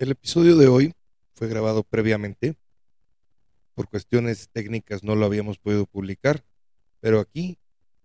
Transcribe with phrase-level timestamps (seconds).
[0.00, 0.94] El episodio de hoy
[1.34, 2.56] fue grabado previamente.
[3.74, 6.42] Por cuestiones técnicas no lo habíamos podido publicar,
[7.00, 7.58] pero aquí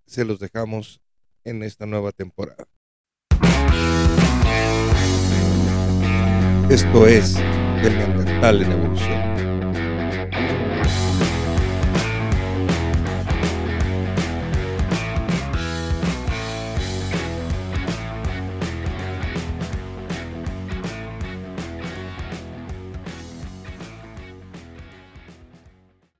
[0.05, 0.99] se los dejamos
[1.45, 2.67] en esta nueva temporada.
[6.69, 9.54] Esto es del Neandertal en evolución.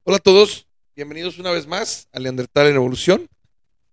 [0.07, 3.27] Hola a todos, bienvenidos una vez más al Neandertal en Evolución.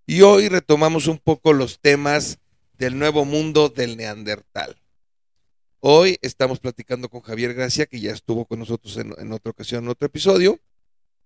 [0.04, 2.38] Y hoy retomamos un poco los temas
[2.76, 4.76] del nuevo mundo del Neandertal.
[5.80, 9.84] Hoy estamos platicando con Javier Gracia, que ya estuvo con nosotros en, en otra ocasión,
[9.84, 10.60] en otro episodio.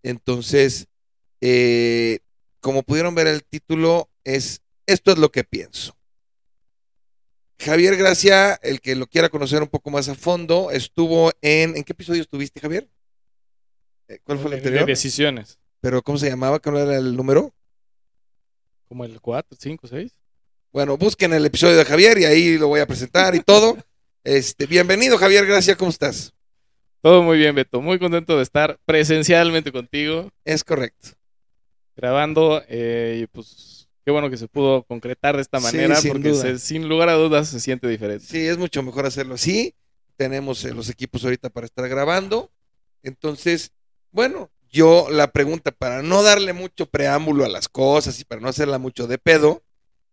[0.04, 0.86] Entonces,
[1.40, 2.20] eh,
[2.60, 5.96] como pudieron ver el título, es Esto es lo que pienso.
[7.58, 11.76] Javier Gracia, el que lo quiera conocer un poco más a fondo, estuvo en...
[11.76, 12.88] ¿En qué episodio estuviste, Javier?
[14.08, 14.86] Eh, ¿Cuál fue el De- de anterior?
[14.86, 15.58] decisiones.
[15.80, 16.58] ¿Pero cómo se llamaba?
[16.58, 17.52] ¿Cuál era el número?
[18.88, 20.12] Como el 4, 5, 6.
[20.72, 23.76] Bueno, busquen el episodio de Javier y ahí lo voy a presentar y todo.
[24.28, 26.34] Este, bienvenido, Javier Gracia, ¿cómo estás?
[27.00, 27.80] Todo muy bien, Beto.
[27.80, 31.10] Muy contento de estar presencialmente contigo, Es correcto.
[31.94, 32.60] grabando.
[32.68, 36.34] eh, y pues qué bueno que se pudo concretar de esta Sí, manera, sin porque
[36.34, 38.24] se- sin lugar a dudas se siente diferente.
[38.26, 39.76] Sí, es mucho mejor hacerlo así.
[40.16, 42.50] Tenemos eh, los equipos ahorita para estar grabando.
[43.04, 43.70] Entonces,
[44.16, 48.48] bueno, yo la pregunta para no darle mucho preámbulo a las cosas y para no
[48.48, 49.62] hacerla mucho de pedo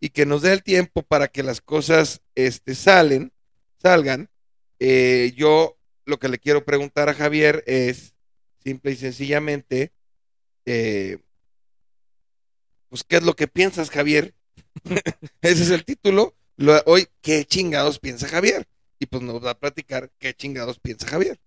[0.02, 3.32] y que nos dé el tiempo para que las cosas este, salen,
[3.82, 4.30] salgan,
[4.80, 8.14] eh, yo lo que le quiero preguntar a Javier es
[8.62, 9.94] simple y sencillamente,
[10.66, 11.20] eh,
[12.90, 14.36] pues, ¿qué es lo que piensas, Javier?
[15.42, 16.36] Ese es el título.
[16.58, 18.67] Lo- hoy, ¿qué chingados piensa Javier?
[19.00, 21.40] Y pues nos va a platicar qué chingados piensa Javier.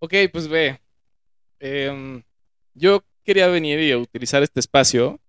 [0.00, 0.81] Ok, pues ve.
[1.62, 2.22] Em,
[2.74, 5.20] yo quería venir y utilizar este espacio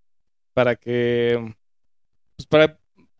[0.54, 1.54] para que.
[2.36, 2.78] Pues para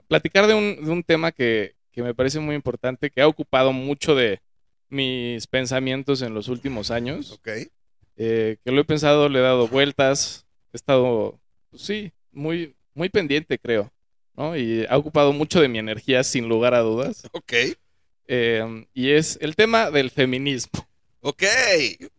[0.08, 3.72] platicar de un, de un tema que, que me parece muy importante, que ha ocupado
[3.72, 4.42] mucho de
[4.90, 7.32] mis pensamientos en los últimos años.
[7.32, 7.48] Ok.
[8.18, 13.10] eh, que lo he pensado, le he dado vueltas, he estado, pues sí, muy, muy
[13.10, 13.92] pendiente, creo,
[14.36, 14.56] ¿no?
[14.56, 17.28] Y ha ocupado mucho de mi energía, sin lugar a dudas.
[17.32, 17.54] Ok.
[18.28, 20.88] Eh, y es el tema del feminismo.
[21.26, 21.44] Ok.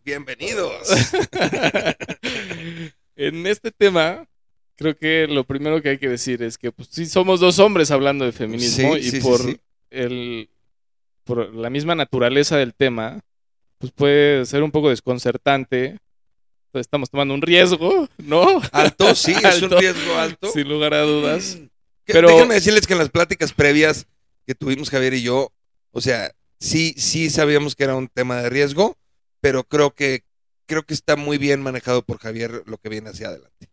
[0.03, 0.87] Bienvenidos.
[3.15, 4.25] en este tema,
[4.75, 7.91] creo que lo primero que hay que decir es que, pues sí, somos dos hombres
[7.91, 9.59] hablando de feminismo Sí, y sí, por sí.
[9.91, 10.49] el
[11.23, 13.19] por la misma naturaleza del tema,
[13.79, 15.85] pues puede ser un poco desconcertante.
[16.67, 18.59] Entonces, estamos tomando un riesgo, ¿no?
[18.71, 20.51] Alto, sí, es un riesgo alto.
[20.51, 21.59] Sin lugar a dudas.
[22.05, 24.07] Que- Pero- Déjenme decirles que en las pláticas previas
[24.47, 25.51] que tuvimos Javier y yo,
[25.91, 26.31] o sea,
[26.65, 28.97] sí, sí sabíamos que era un tema de riesgo,
[29.39, 30.23] pero creo que
[30.65, 33.69] creo que está muy bien manejado por Javier lo que viene hacia adelante.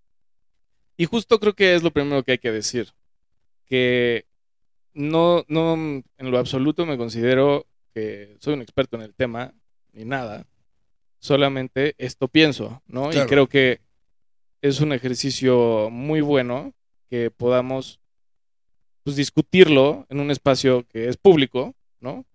[0.97, 2.93] Y justo creo que es lo primero que hay que decir.
[3.65, 4.27] Que
[4.93, 9.55] no, no en lo absoluto me considero que soy un experto en el tema,
[9.93, 10.47] ni nada.
[11.19, 13.09] Solamente esto pienso, ¿no?
[13.09, 13.25] Claro.
[13.25, 13.81] Y creo que
[14.61, 16.75] es un ejercicio muy bueno
[17.09, 18.01] que podamos
[19.03, 22.27] pues, discutirlo en un espacio que es público, ¿no?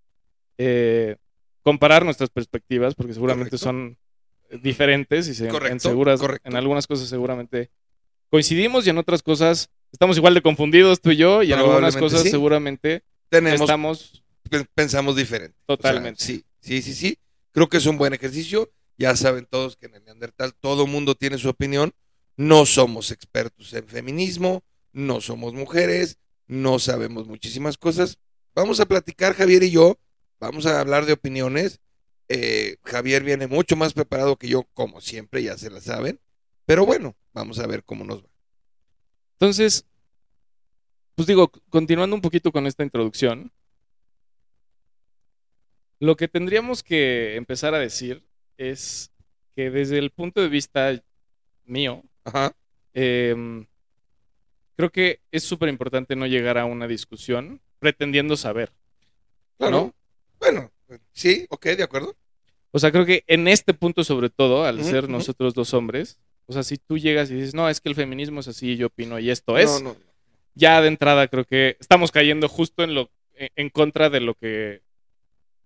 [0.58, 1.16] Eh,
[1.62, 3.66] comparar nuestras perspectivas, porque seguramente Correcto.
[3.66, 3.98] son
[4.62, 6.48] diferentes y se, en, Correcto, seguras, correcto.
[6.48, 7.70] en algunas cosas seguramente
[8.30, 11.98] coincidimos y en otras cosas estamos igual de confundidos tú y yo y en algunas
[11.98, 12.30] cosas sí.
[12.30, 14.24] seguramente Tenemos estamos
[14.74, 15.58] pensamos diferente.
[15.66, 16.24] O sea, Totalmente.
[16.24, 17.18] sí, sí, sí, sí.
[17.52, 18.72] Creo que es un buen ejercicio.
[18.98, 21.94] Ya saben todos que en el Neandertal todo mundo tiene su opinión.
[22.36, 26.18] No somos expertos en feminismo, no somos mujeres,
[26.48, 28.20] no sabemos muchísimas cosas.
[28.56, 30.00] Vamos a platicar, Javier y yo,
[30.40, 31.80] vamos a hablar de opiniones.
[32.30, 36.20] Eh, Javier viene mucho más preparado que yo, como siempre, ya se la saben.
[36.66, 38.30] Pero bueno, vamos a ver cómo nos va.
[39.34, 39.86] Entonces,
[41.16, 43.52] pues digo, continuando un poquito con esta introducción,
[46.00, 48.24] lo que tendríamos que empezar a decir
[48.58, 49.12] es
[49.56, 51.02] que desde el punto de vista
[51.66, 52.54] mío, Ajá.
[52.94, 53.66] em,
[54.76, 58.72] creo que es súper importante no llegar a una discusión pretendiendo saber,
[59.58, 59.72] Claro.
[59.78, 59.96] ¿no?
[61.14, 62.16] Sí, ok, de acuerdo.
[62.72, 66.54] O sea, creo que en este punto sobre todo, al ser nosotros dos hombres, o
[66.54, 69.20] sea, si tú llegas y dices, no, es que el feminismo es así, yo opino
[69.20, 69.98] y esto es, No, no,
[70.56, 74.34] ya de entrada creo que estamos cayendo justo en lo en, en contra de lo
[74.36, 74.82] que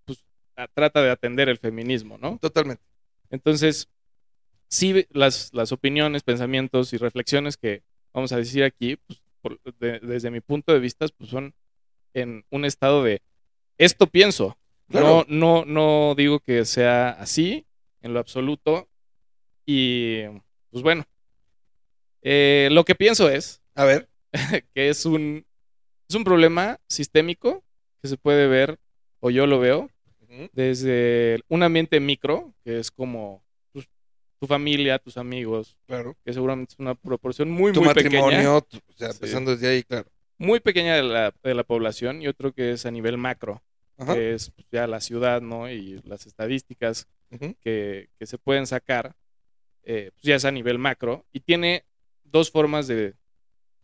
[0.06, 0.24] pues,
[0.56, 2.38] a- trata de atender el feminismo, ¿no?
[2.40, 2.84] totalmente.
[3.30, 3.88] Entonces,
[4.68, 7.84] sí, las, las opiniones, pensamientos y reflexiones que
[8.14, 11.54] vamos a decir aquí, pues, por- de- desde mi punto de vista, pues son
[12.14, 13.22] en un estado de
[13.78, 14.58] esto pienso,
[14.92, 15.26] Claro.
[15.28, 15.66] No, no,
[16.10, 17.66] no digo que sea así
[18.02, 18.88] en lo absoluto.
[19.66, 20.24] Y
[20.70, 21.06] pues bueno.
[22.22, 24.08] Eh, lo que pienso es A ver.
[24.76, 25.46] que es un,
[26.08, 27.64] es un problema sistémico
[28.02, 28.80] que se puede ver,
[29.20, 29.90] o yo lo veo,
[30.54, 33.44] desde un ambiente micro, que es como
[33.74, 33.90] tus-
[34.40, 36.16] tu familia, tus amigos, Claro.
[36.24, 39.18] que seguramente es una proporción muy, Tu muy pequeña, matrimonio, tu- o sea, Sí.
[39.18, 40.08] empezando desde ahí, claro.
[40.38, 43.62] muy pequeña de la, de la población, y otro que es a nivel macro,
[44.02, 44.16] Ajá.
[44.16, 45.70] que es pues, ya la ciudad, ¿no?
[45.70, 47.08] Y las estadísticas
[47.62, 49.16] que, que se pueden sacar,
[49.84, 51.86] eh, pues ya es a nivel macro, y tiene
[52.24, 53.14] dos formas de,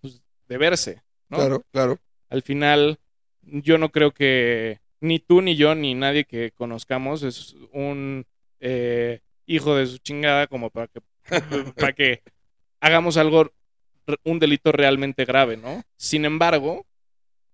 [0.02, 1.38] pues, de verse, ¿no?
[1.38, 2.00] Claro, claro.
[2.30, 3.00] Al final,
[3.44, 8.26] yo no creo que ni tú, ni yo, ni nadie que conozcamos es un
[8.60, 11.02] eh, hijo de su chingada como para que,
[11.76, 12.24] para que
[12.80, 13.52] hagamos algo,
[14.24, 15.84] un delito realmente grave, ¿no?
[15.96, 16.88] Sin embargo,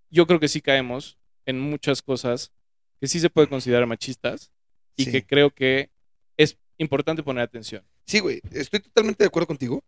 [0.09, 2.51] yo creo que sí caemos en muchas cosas
[2.99, 4.51] que sí se pueden considerar machistas
[4.95, 5.11] y Sí.
[5.11, 5.89] que creo que
[6.37, 7.83] es importante poner atención.
[8.05, 9.83] Sí, güey, estoy totalmente de acuerdo contigo.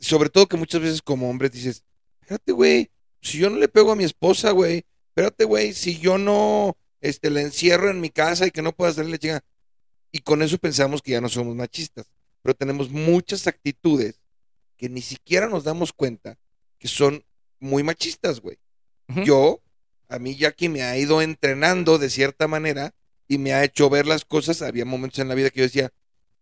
[0.00, 1.82] Sobre todo que muchas veces como hombres dices,
[2.20, 2.90] espérate, güey,
[3.20, 7.30] si yo no le pego a mi esposa, güey, espérate, güey, si yo no este,
[7.30, 9.44] la encierro en mi casa y que no pueda salir la chinga.
[10.12, 12.10] Y con eso pensamos que ya no somos machistas.
[12.42, 14.20] Pero tenemos muchas actitudes
[14.76, 16.38] que ni siquiera nos damos cuenta
[16.78, 17.24] que son
[17.58, 18.56] muy machistas, güey.
[19.24, 19.60] Yo,
[20.08, 22.94] a mí Jackie me ha ido entrenando de cierta manera
[23.26, 24.62] y me ha hecho ver las cosas.
[24.62, 25.92] Había momentos en la vida que yo decía,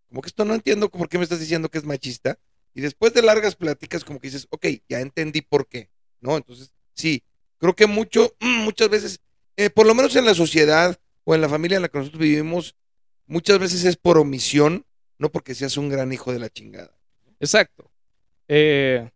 [0.08, 2.38] como que esto no entiendo por qué me estás diciendo que es machista.
[2.74, 5.90] Y después de largas pláticas, como que dices, ok, ya entendí por qué,
[6.20, 6.36] ¿no?
[6.36, 7.22] Entonces, sí,
[7.58, 9.20] creo que mucho, muchas veces,
[9.56, 12.20] eh, por lo menos en la sociedad o en la familia en la que nosotros
[12.20, 12.76] vivimos,
[13.26, 14.86] muchas veces es por omisión,
[15.18, 16.96] no porque seas un gran hijo de la chingada.
[17.40, 17.90] Exacto.
[18.48, 19.10] Eh,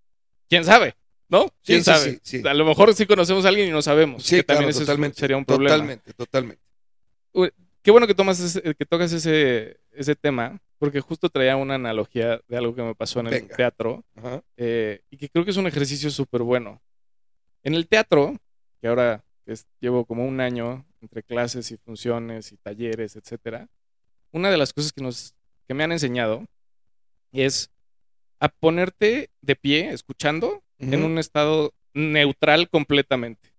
[0.49, 0.97] ¿Quién sabe?
[1.31, 1.47] ¿No?
[1.65, 2.21] ¿Quién sí, sabe?
[2.23, 2.49] sí, sí.
[2.49, 4.25] A lo mejor sí conocemos a alguien y no sabemos.
[4.25, 5.19] Sí, que claro, también totalmente.
[5.21, 5.77] sería un problema.
[5.77, 6.63] Totalmente, totalmente.
[7.83, 12.39] Qué bueno que tomas ese- que tocas ese, ese tema, porque justo traía una analogía
[12.47, 13.57] de algo que me pasó en el Venga.
[13.57, 14.05] teatro
[14.59, 16.83] eh, y que creo que es un ejercicio súper bueno.
[17.63, 18.37] En el teatro,
[18.83, 23.67] que ahora es- llevo como un año entre clases y funciones y talleres, etcétera,
[24.33, 25.35] una de las cosas que nos
[25.67, 26.45] que me han enseñado
[27.33, 27.71] es
[28.41, 31.07] a ponerte de pie escuchando en Ujú.
[31.07, 33.53] un estado neutral completamente.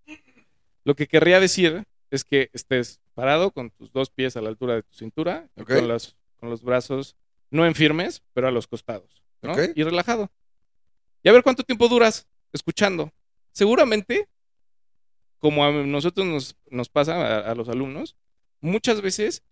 [0.84, 4.76] Lo que querría decir es que estés parado con tus dos pies a la altura
[4.76, 5.70] de tu cintura, y Ok.
[5.76, 7.16] con, las- con los brazos
[7.52, 9.52] no en firmes, pero a los costados, ¿no?
[9.54, 9.60] Ok.
[9.76, 10.30] Y relajado.
[11.24, 13.12] Y a ver cuánto tiempo duras escuchando.
[13.52, 14.28] Seguramente,
[15.38, 18.16] como a nosotros nos, nos pasa, a, a los alumnos,
[18.62, 19.44] muchas veces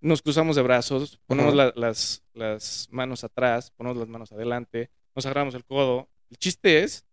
[0.00, 1.64] nos cruzamos de brazos, ponemos Ajá.
[1.66, 6.08] la- las, las manos atrás, ponemos las manos adelante, nos agarramos el codo.
[6.30, 7.04] El chiste es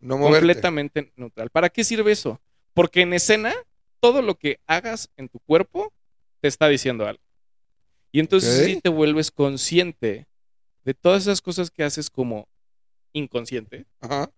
[0.00, 0.38] No moverte.
[0.40, 1.50] completamente neutral.
[1.50, 2.40] ¿Para qué sirve eso?
[2.74, 3.54] Porque en escena,
[4.00, 5.92] todo lo que hagas en tu cuerpo
[6.40, 7.22] te está diciendo algo.
[8.12, 8.66] Y entonces Ok.
[8.66, 10.26] sí te vuelves consciente
[10.84, 12.46] de todas esas cosas que haces como
[13.12, 14.30] inconsciente, Ajá.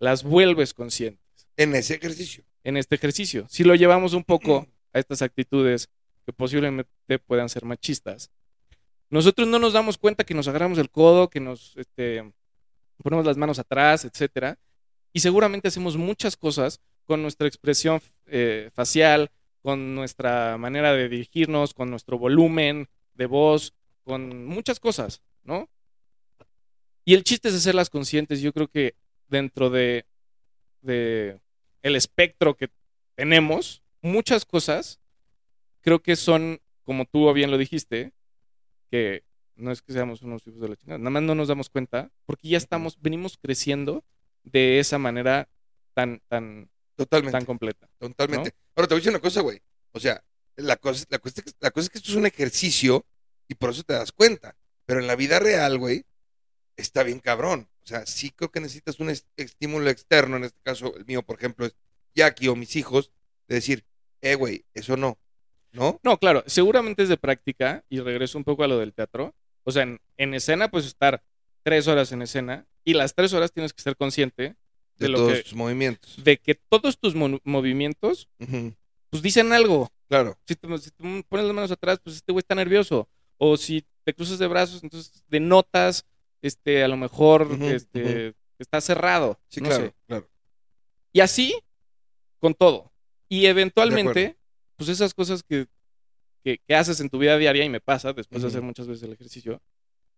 [0.00, 2.44] las vuelves conscientes En ese ejercicio.
[2.64, 3.46] en este ejercicio.
[3.48, 5.88] Si lo llevamos un poco a estas actitudes
[6.26, 8.30] que posiblemente puedan ser machistas,
[9.10, 12.32] nosotros no nos damos cuenta que nos agarramos el codo, que nos este,
[13.02, 14.58] ponemos las manos atrás, etcétera,
[15.12, 19.30] y seguramente hacemos muchas cosas con nuestra expresión eh, facial,
[19.60, 23.74] con nuestra manera de dirigirnos, con nuestro volumen de voz,
[24.04, 25.68] con muchas cosas, ¿no?
[27.04, 28.40] Y el chiste es hacerlas conscientes.
[28.40, 28.94] Yo creo que
[29.28, 30.06] dentro de,
[30.80, 31.40] de
[31.82, 32.70] el espectro que
[33.14, 35.00] tenemos, muchas cosas
[35.80, 38.12] creo que son, como tú bien lo dijiste,
[38.90, 39.24] que
[39.56, 42.10] no es que seamos unos hijos de la chingada, nada más no nos damos cuenta,
[42.24, 44.04] porque ya estamos, venimos creciendo
[44.44, 45.48] de esa manera
[45.94, 47.38] tan, tan, Totalmente.
[47.38, 47.88] tan completa.
[47.98, 48.52] Totalmente.
[48.74, 49.60] Ahora te voy a decir una cosa, güey.
[49.92, 50.22] O sea,
[50.56, 53.06] la cosa, la, cosa, la cosa es que esto es un ejercicio
[53.48, 54.56] y por eso te das cuenta.
[54.86, 56.04] Pero en la vida real, güey,
[56.76, 57.68] está bien cabrón.
[57.84, 61.22] O sea, sí creo que necesitas un est- estímulo externo, en este caso el mío,
[61.22, 61.74] por ejemplo, es
[62.14, 63.10] Jackie o mis hijos,
[63.48, 63.84] de decir,
[64.20, 65.18] eh, güey, eso no.
[65.72, 65.98] ¿No?
[66.02, 69.34] No, claro, seguramente es de práctica, y regreso un poco a lo del teatro.
[69.64, 71.22] O sea, en, en escena, pues estar
[71.62, 75.18] tres horas en escena, y las tres horas tienes que ser consciente De, de lo
[75.18, 76.14] todos que- tus movimientos.
[76.22, 78.28] de que todos tus mo- movimientos,
[79.10, 79.90] pues dicen algo.
[80.08, 80.36] Claro.
[80.46, 83.08] Si te, si te pones las manos atrás, pues este güey está nervioso.
[83.38, 86.04] O si te cruzas de brazos, entonces denotas,
[86.42, 89.38] este, a lo mejor, este, está cerrado.
[89.48, 89.94] Sí, no claro, sé.
[90.06, 90.28] claro.
[91.12, 91.54] Y así,
[92.38, 92.92] con todo.
[93.28, 94.36] Y eventualmente,
[94.76, 95.66] pues esas cosas que,
[96.44, 99.04] que, que haces en tu vida diaria, y me pasa después de hacer muchas veces
[99.04, 99.62] el ejercicio,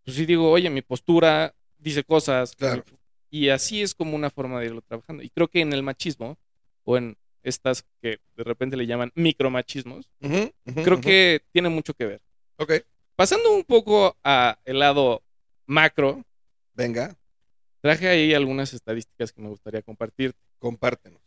[0.05, 2.55] pues sí digo, oye, mi postura dice cosas.
[2.57, 2.83] Claro.
[3.31, 5.23] Y así es como una forma de irlo trabajando.
[5.23, 6.39] Y creo que en el machismo,
[6.85, 12.23] o en estas que de repente le llaman micromachismos, creo que tiene mucho que ver.
[12.57, 12.73] Ok,
[13.17, 15.23] Pasando un poco a el lado
[15.67, 16.25] macro,
[16.75, 17.17] venga,
[17.81, 20.35] traje ahí algunas estadísticas que me gustaría compartir.
[20.59, 21.21] compártenos.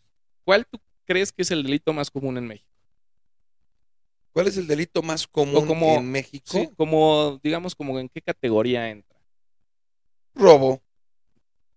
[0.43, 2.67] ¿Cuál tú crees que es el delito más común en México?
[4.33, 6.45] ¿Cuál es el delito más común como- en México?
[6.47, 9.16] Sí, como, digamos, como en qué categoría entra.
[10.37, 10.81] Robo.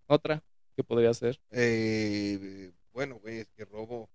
[0.07, 0.43] Otra,
[0.76, 1.40] ¿qué podría ser?
[1.50, 4.09] Eh, bueno, güey, es que robo,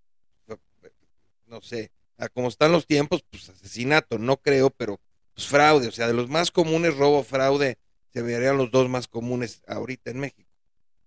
[1.47, 4.99] no sé, a como están los tiempos, pues asesinato, no creo, pero
[5.33, 7.77] pues fraude, o sea, de los más comunes, robo, fraude,
[8.11, 10.49] se verían los dos más comunes ahorita en México.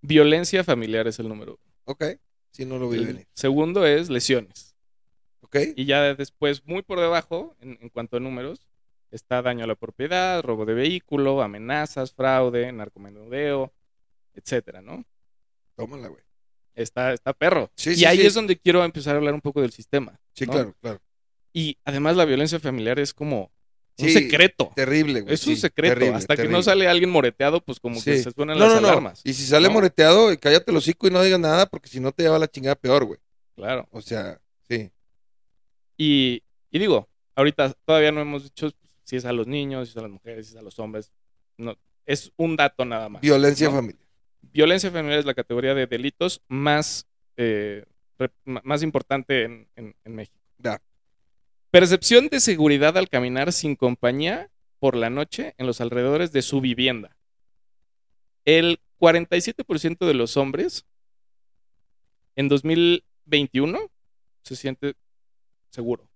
[0.00, 1.74] Violencia familiar es el número uno.
[1.84, 2.04] Ok,
[2.52, 3.26] si no lo vi El venir.
[3.34, 4.76] segundo es lesiones.
[5.40, 8.67] Ok, Y ya después, muy por debajo, en, en cuanto a números,
[9.10, 13.72] está daño a la propiedad, robo de vehículo, amenazas, fraude, narcomenudeo,
[14.34, 15.04] etcétera, ¿no?
[15.76, 16.22] tómala, güey.
[16.74, 17.70] Está, está perro.
[17.76, 18.26] Sí, y sí, ahí sí.
[18.26, 20.20] es donde quiero empezar a hablar un poco del sistema.
[20.32, 20.52] Sí, ¿no?
[20.52, 21.00] claro, claro.
[21.52, 23.50] Y además la violencia familiar es como
[23.98, 24.72] un secreto.
[24.76, 25.34] Terrible, güey.
[25.34, 25.94] Es un secreto.
[25.94, 28.80] terrible, Hasta que no sale alguien moreteado, pues como que se suenan No, las no,
[28.80, 28.88] no.
[28.88, 29.22] alarmas.
[29.24, 32.22] Y si sale moreteado, cállate el hocico y no digas nada, porque si no te
[32.24, 33.18] lleva la chingada peor, güey.
[33.56, 33.88] Claro.
[33.90, 34.90] O sea, sí.
[35.96, 38.70] Y, y digo, ahorita todavía no hemos dicho
[39.08, 41.10] si es a los niños, si es a las mujeres, si es a los hombres.
[41.56, 43.22] No, es un dato nada más.
[43.22, 43.76] Violencia ¿no?
[43.76, 44.02] familiar.
[44.42, 47.06] Violencia familiar es la categoría de delitos más,
[47.38, 47.86] eh,
[48.18, 50.38] re- más importante en, en- en México.
[50.58, 50.82] Da.
[51.70, 56.60] Percepción de seguridad al caminar sin compañía por la noche en los alrededores de su
[56.60, 57.16] vivienda.
[58.44, 60.84] El 47% de los hombres
[62.36, 63.78] en 2021
[64.42, 64.94] se siente
[65.70, 66.08] seguro.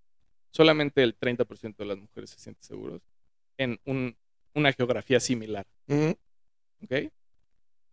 [0.53, 3.03] Solamente el 30% de las mujeres se sienten seguros
[3.59, 4.17] en un-
[4.55, 5.67] una geografía similar.
[5.89, 6.93] ¿ok?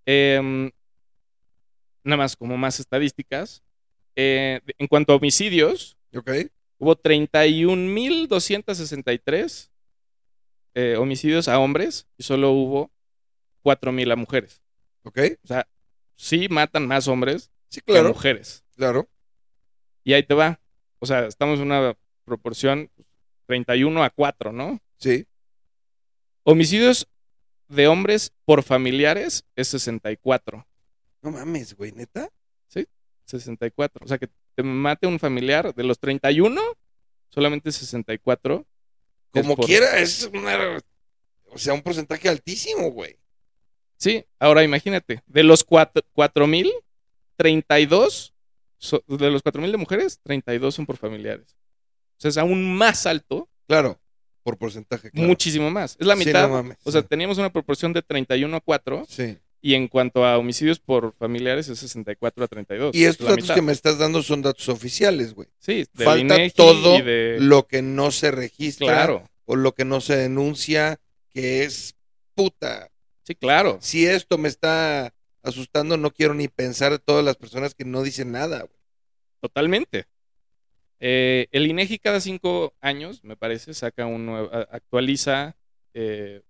[0.05, 0.71] Em,
[2.03, 3.63] nada más como más estadísticas.
[4.15, 6.29] Eh, en cuanto a homicidios, Ok.
[6.79, 9.71] hubo 31.263
[10.75, 12.91] eh, homicidios a hombres y solo hubo
[13.63, 14.61] 4.000 a mujeres.
[15.03, 15.19] Ok.
[15.43, 15.67] O sea,
[16.15, 18.63] sí matan más hombres Sí, que mujeres.
[18.75, 19.07] Claro.
[20.03, 20.59] Y ahí te va.
[20.99, 21.95] O sea, estamos en una
[22.29, 22.89] proporción
[23.47, 24.79] 31 a 4, ¿no?
[24.97, 25.25] Sí.
[26.43, 27.07] Homicidios
[27.67, 30.65] de hombres por familiares es 64.
[31.21, 32.29] No mames, güey, neta.
[33.25, 34.03] 64.
[34.03, 36.59] O sea, que te mate un familiar de los 31,
[37.29, 38.65] solamente 64.
[39.33, 40.79] es Como por- quiera, es una.
[41.51, 43.17] O sea, un porcentaje altísimo, güey.
[43.97, 46.71] Sí, ahora imagínate, de los 4000,
[47.35, 48.33] 32,
[48.79, 51.55] so- de los 4000 de mujeres, 32 son por familiares.
[52.19, 53.99] O sea, es aún más alto, Claro.
[54.43, 55.11] Por porcentaje.
[55.11, 55.27] Claro.
[55.27, 55.95] muchísimo más.
[55.99, 56.47] Es la Sí, mitad.
[56.47, 57.07] no mames, o sea, sí.
[57.09, 59.37] teníamos una proporción de 31 a 4 Sí.
[59.61, 62.95] y en cuanto a homicidios por familiares es 64 a 32.
[62.95, 63.55] Y es estos datos mitad.
[63.55, 65.47] que me estás dando son datos oficiales, güey.
[65.59, 69.85] Sí, del Falta INEGI todo de- Lo que no se registra Claro, o lo que
[69.85, 70.99] no se denuncia,
[71.29, 71.95] que es
[72.33, 72.89] puta.
[73.23, 73.77] sí, claro.
[73.81, 78.01] Si esto me está asustando, no quiero ni pensar de todas las personas que no
[78.03, 78.79] dicen nada, güey.
[79.41, 80.05] Totalmente.
[80.99, 85.55] Eh, el INEGI cada cinco años, me parece, saca un nuevo, actualiza
[85.93, 86.41] eh,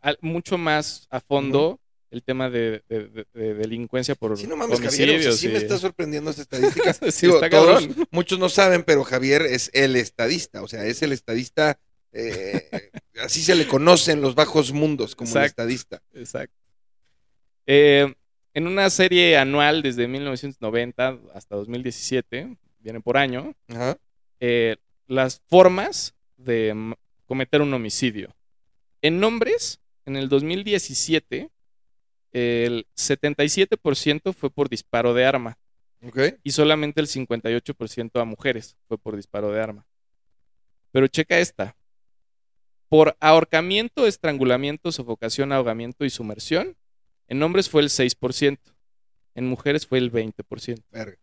[0.00, 1.78] al- mucho más a fondo
[2.10, 5.46] el tema de, de- de- de delincuencia por Sí, no mames, Javier, o sea, sí
[5.48, 6.92] y- me está sorprendiendo esta estadística.
[7.12, 11.12] Sí, Digo, todos- muchos no saben, pero Javier es el estadista, o sea, es el
[11.12, 11.78] estadista,
[12.12, 12.90] eh,
[13.22, 15.62] así se le conoce en los bajos mundos como el Exacto.
[15.62, 16.02] estadista.
[16.14, 16.54] Exacto.
[17.66, 18.12] Eh,
[18.54, 23.96] en una serie anual desde 1990 hasta 2017, viene por año, Ajá.
[24.40, 26.94] eh, las formas de
[27.26, 28.34] cometer un homicidio.
[29.00, 31.50] En hombres, en el 2017,
[32.32, 35.58] el 77% fue por disparo de arma
[36.42, 39.86] y solamente el 58% a mujeres fue por disparo de arma.
[40.90, 41.76] Pero checa esta.
[42.88, 46.76] Por ahorcamiento, estrangulamiento, sofocación, ahogamiento y sumersión,
[47.28, 48.58] en hombres fue el 6%,
[49.34, 50.82] en mujeres fue el 20%.
[50.90, 51.16] Verga.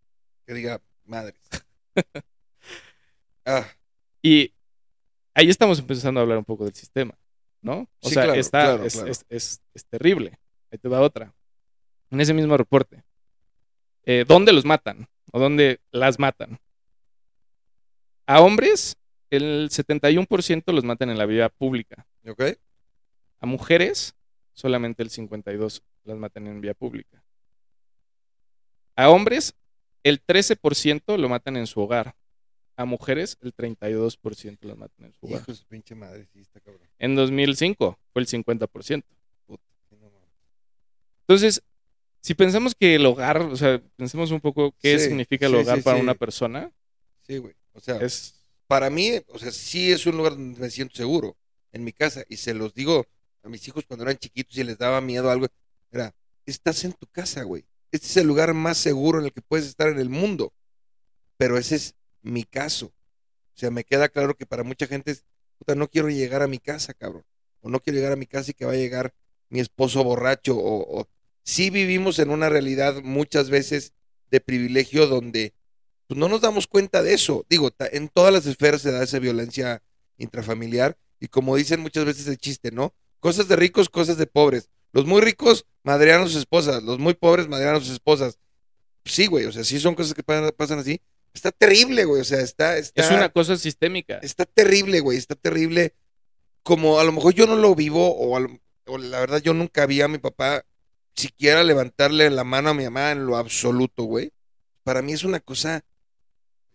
[0.48, 1.40] Que diga madres.
[3.46, 3.66] ah,
[4.22, 4.54] Y
[5.34, 7.18] ahí estamos empezando a hablar un poco del sistema,
[7.62, 7.88] ¿no?
[8.02, 9.12] O Sí, sea, claro, está, claro, es, claro.
[9.12, 10.38] es- es- es terrible.
[10.72, 11.34] Ahí te va otra.
[12.12, 13.04] En ese mismo reporte.
[14.06, 15.08] eh, ¿Dónde los matan?
[15.32, 16.60] ¿O dónde las matan?
[18.26, 18.98] A hombres,
[19.30, 22.08] el 71% los matan en la vía pública.
[22.28, 22.42] ok.
[23.42, 24.16] A mujeres,
[24.54, 27.24] solamente el 52% las matan en vía pública.
[28.96, 29.54] A hombres,
[30.04, 32.16] el 13% lo matan en su hogar.
[32.76, 35.42] A mujeres, el 32% las matan en su hogar.
[35.42, 36.88] Hijo de su pinche madre, sí, está cabrón.
[36.98, 39.04] En 2005 fue el 50%.
[39.46, 39.64] Puta,
[40.00, 40.10] no.
[41.22, 41.62] Entonces,
[42.22, 45.58] si pensamos que el hogar, o sea, pensemos un poco qué Sí, significa el sí,
[45.58, 46.72] hogar sí, para una persona,
[47.28, 47.54] Sí, güey.
[47.74, 48.34] O sea, es
[48.66, 51.36] para mí, o sea, sí es un lugar donde me siento seguro,
[51.72, 52.24] en mi casa.
[52.30, 53.06] Y se los digo
[53.44, 55.48] a mis hijos cuando eran chiquitos y les daba miedo algo.
[55.92, 56.14] Era,
[56.46, 57.66] estás en tu casa, güey.
[57.92, 60.54] Este es el lugar más seguro en el que puedes estar en el mundo.
[61.38, 62.88] Pero ese es mi caso.
[62.88, 65.26] O sea, me queda claro que para mucha gente es,
[65.58, 67.26] puta, no quiero llegar a mi casa, cabrón.
[67.62, 69.14] O no quiero llegar a mi casa y que va a llegar
[69.50, 70.58] mi esposo borracho.
[70.58, 71.08] O, o...
[71.44, 73.94] sí vivimos en una realidad muchas veces
[74.32, 75.54] de privilegio donde
[76.08, 77.46] pues no nos damos cuenta de eso.
[77.50, 79.84] Digo, en todas las esferas se da esa violencia
[80.18, 82.94] intrafamiliar y como dicen muchas veces el chiste, ¿no?
[83.20, 84.70] Cosas de ricos, cosas de pobres.
[84.92, 88.40] Los muy ricos madrean a sus esposas, los muy pobres madrean a sus esposas.
[89.06, 91.02] Sí, güey, o sea, sí son cosas que pa- pasan así.
[91.34, 94.18] Está terrible, güey, o sea, está, está, es una cosa sistémica.
[94.24, 95.94] está terrible, güey, está terrible.
[96.64, 99.54] Como a lo mejor yo no lo vivo o, a lo- o la verdad yo
[99.54, 100.66] nunca vi a mi papá
[101.16, 104.32] siquiera levantarle la mano a mi mamá en lo absoluto, güey.
[104.84, 105.84] Para mí es una cosa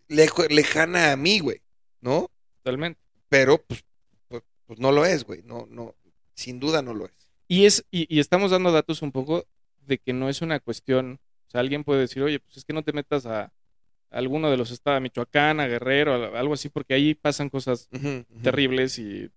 [0.08, 1.60] lejo- lejana a mí, güey,
[2.00, 2.30] ¿no?
[2.62, 3.00] Totalmente.
[3.28, 3.84] Pero pues,
[4.28, 5.94] pues, pues no lo es, güey, no, no,
[6.34, 7.23] sin duda no lo es.
[7.48, 9.46] Y es, y, y estamos dando datos un poco
[9.86, 11.20] de que no es una cuestión.
[11.46, 13.52] O sea, alguien puede decir, oye, pues es que no te metas a, a
[14.10, 17.88] alguno de los estados, a Michoacán, a Guerrero, a- algo así, porque ahí pasan cosas
[18.42, 19.30] terribles y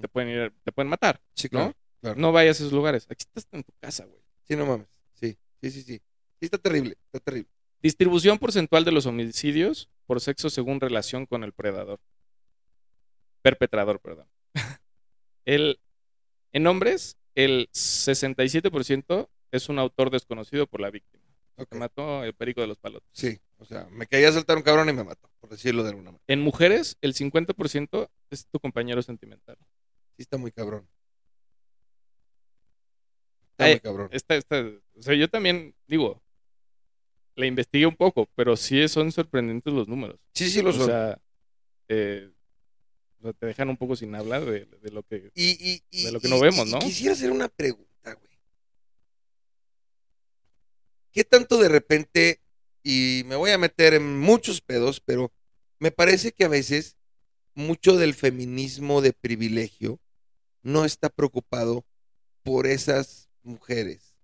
[0.00, 1.20] te pueden ir, te pueden matar.
[1.34, 1.58] Sí, ¿no?
[1.58, 2.20] claro, claro.
[2.20, 3.06] No vayas a esos lugares.
[3.10, 4.20] Aquí estás en tu casa, güey.
[4.44, 4.86] Sí, no mames.
[5.14, 5.98] Sí, sí, sí, sí.
[6.38, 7.50] Sí, está terrible, está terrible.
[7.82, 12.00] Distribución porcentual de los homicidios por sexo según relación con el predador.
[13.42, 14.26] Perpetrador, perdón.
[15.44, 15.80] El,
[16.52, 21.24] en hombres, el 67% es un autor desconocido por la víctima.
[21.70, 23.06] Que mató el perico de los palotes.
[23.12, 25.90] Sí, o sea, me caía a saltar un cabrón y me mató, por decirlo de
[25.90, 26.24] alguna manera.
[26.26, 29.58] En mujeres, el 50% es tu compañero sentimental.
[30.16, 30.88] Sí, está muy cabrón.
[33.50, 34.08] Está Ay, muy cabrón.
[34.12, 34.60] Esta, esta,
[34.96, 36.22] o sea, yo también digo,
[37.36, 40.18] le investigué un poco, pero sí son sorprendentes los números.
[40.34, 40.86] Sí, sí, lo O son.
[40.86, 41.20] sea,
[41.88, 42.30] eh,
[43.20, 45.30] o sea, te dejan un poco sin hablar de, de lo que...
[45.34, 46.78] y, y, y- de lo que y- no vemos, ¿no?
[46.78, 48.30] Quisiera hacer una pregunta, güey.
[51.12, 52.40] ¿Qué tanto de repente,
[52.82, 55.32] y me voy a meter en muchos pedos, pero
[55.78, 56.96] me parece que a veces
[57.54, 60.00] mucho del feminismo de privilegio
[60.62, 61.84] no está preocupado
[62.42, 64.14] por esas mujeres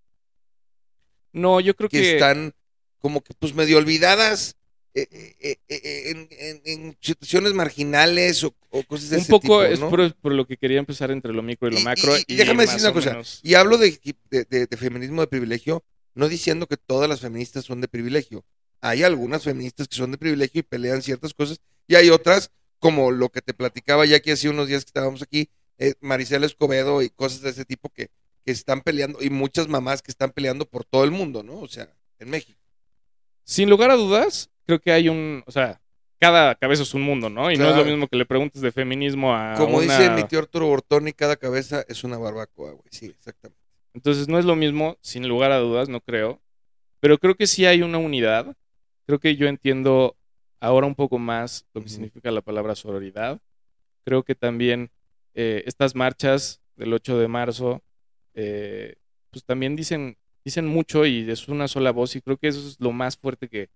[1.33, 2.13] No, yo creo que que...
[2.15, 2.55] están
[2.99, 4.56] como que pues medio olvidadas
[5.03, 9.43] eh, eh, eh, en, en- en situaciones marginales o, o cosas de un ese poco
[9.43, 9.91] tipo, es ¿no?
[9.91, 12.13] por, por lo que quería empezar entre lo micro y lo Y- macro.
[12.27, 13.99] y- déjame decir una cosa, menos- Y hablo de,
[14.31, 18.45] de- de- de feminismo de privilegio, no diciendo que todas las feministas son de privilegio.
[18.81, 23.11] Hay algunas feministas que son de privilegio y pelean ciertas cosas, y hay otras, como
[23.11, 27.03] lo que te platicaba ya que hace unos días que estábamos aquí, eh, Maricela Escobedo
[27.03, 28.09] y cosas de ese tipo que,
[28.45, 31.59] que están peleando, y muchas mamás que están peleando por todo el mundo, ¿no?
[31.61, 32.59] O sea, en México.
[33.45, 35.43] Sin lugar a dudas, creo que hay un...
[35.47, 35.81] O sea,
[36.19, 37.51] cada cabeza es un mundo, ¿no?
[37.51, 39.83] Y no es lo mismo que le preguntes de feminismo a Como una...
[39.83, 42.85] dice mi tío Arturo Bortoni, cada cabeza es una barbacoa, güey.
[42.91, 43.61] Sí, exactamente.
[43.95, 46.41] Entonces no es lo mismo, sin lugar a dudas, no creo.
[47.01, 48.57] Pero creo que sí hay una unidad.
[49.07, 50.17] Creo que yo entiendo
[50.61, 53.41] ahora un poco más lo que significa la palabra sororidad.
[54.05, 54.91] Creo que también
[55.35, 57.83] eh, estas marchas del 8 de marzo,
[58.35, 58.97] eh,
[59.31, 62.77] pues también dicen, dicen mucho y es una sola voz y creo que eso es
[62.81, 63.69] lo más fuerte que,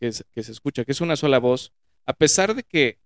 [0.00, 1.72] que, se- que se escucha, que es una sola voz.
[2.06, 2.98] A pesar de que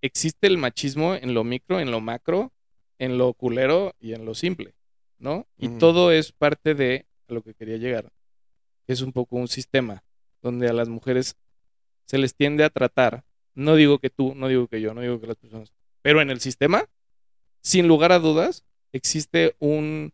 [0.00, 2.52] existe el machismo en lo micro, en lo macro,
[2.98, 4.74] en lo culero y en lo simple,
[5.18, 5.46] ¿no?
[5.56, 8.12] Y todo es parte de a lo que quería llegar,
[8.86, 10.04] que es un poco un sistema
[10.40, 11.36] donde a las mujeres
[12.06, 15.20] se les tiende a tratar, no digo que tú, no digo que yo, no digo
[15.20, 15.72] que las personas,
[16.02, 16.86] pero en el sistema,
[17.60, 20.12] sin lugar a dudas, existe un,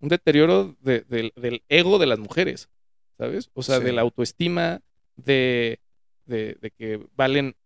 [0.00, 2.68] un deterioro de- del- del ego de las mujeres,
[3.18, 3.50] ¿sabes?
[3.54, 3.84] O sea, Sí.
[3.84, 4.80] de la autoestima,
[5.16, 5.80] de,
[6.26, 7.56] de, de que valen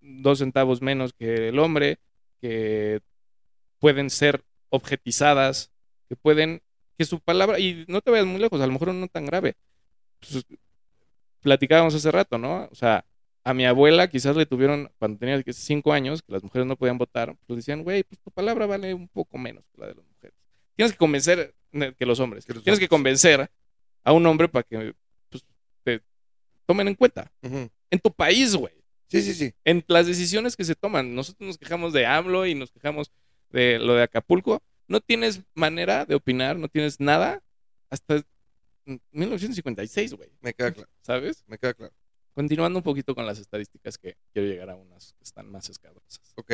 [0.00, 1.98] dos centavos menos que el hombre,
[2.40, 3.00] que
[3.78, 5.70] pueden ser objetizadas,
[6.08, 6.62] que pueden,
[6.98, 9.54] que su palabra, y no te vayas muy lejos, a lo mejor no tan grave.
[10.20, 10.44] Pues,
[11.40, 12.68] platicábamos hace rato, ¿no?
[12.70, 13.04] O sea,
[13.44, 16.98] a mi abuela quizás le tuvieron, cuando tenía cinco años, que las mujeres no podían
[16.98, 20.04] votar, pues decían, güey, pues tu palabra vale un poco menos que la de las
[20.04, 20.36] mujeres.
[20.76, 23.50] Tienes que convencer, ne- que los hombres, Que los tienes que convencer
[24.04, 24.94] a un hombre para que
[26.72, 27.30] tomen en cuenta.
[27.42, 28.74] En tu país, güey
[29.08, 29.52] Sí, sí, sí.
[29.64, 31.14] en las decisiones que se toman.
[31.14, 33.12] Nosotros nos quejamos de AMLO y nos quejamos
[33.50, 34.62] de lo de Acapulco.
[34.88, 37.42] No tienes manera de opinar, no tienes nada
[37.90, 38.22] hasta
[39.10, 41.44] 1956, güey, Me queda claro, ¿sabes?
[41.46, 41.92] me queda claro.
[42.34, 46.32] Continuando un poquito con las estadísticas que quiero llegar a unas que están más escabrosas.
[46.36, 46.52] Ok.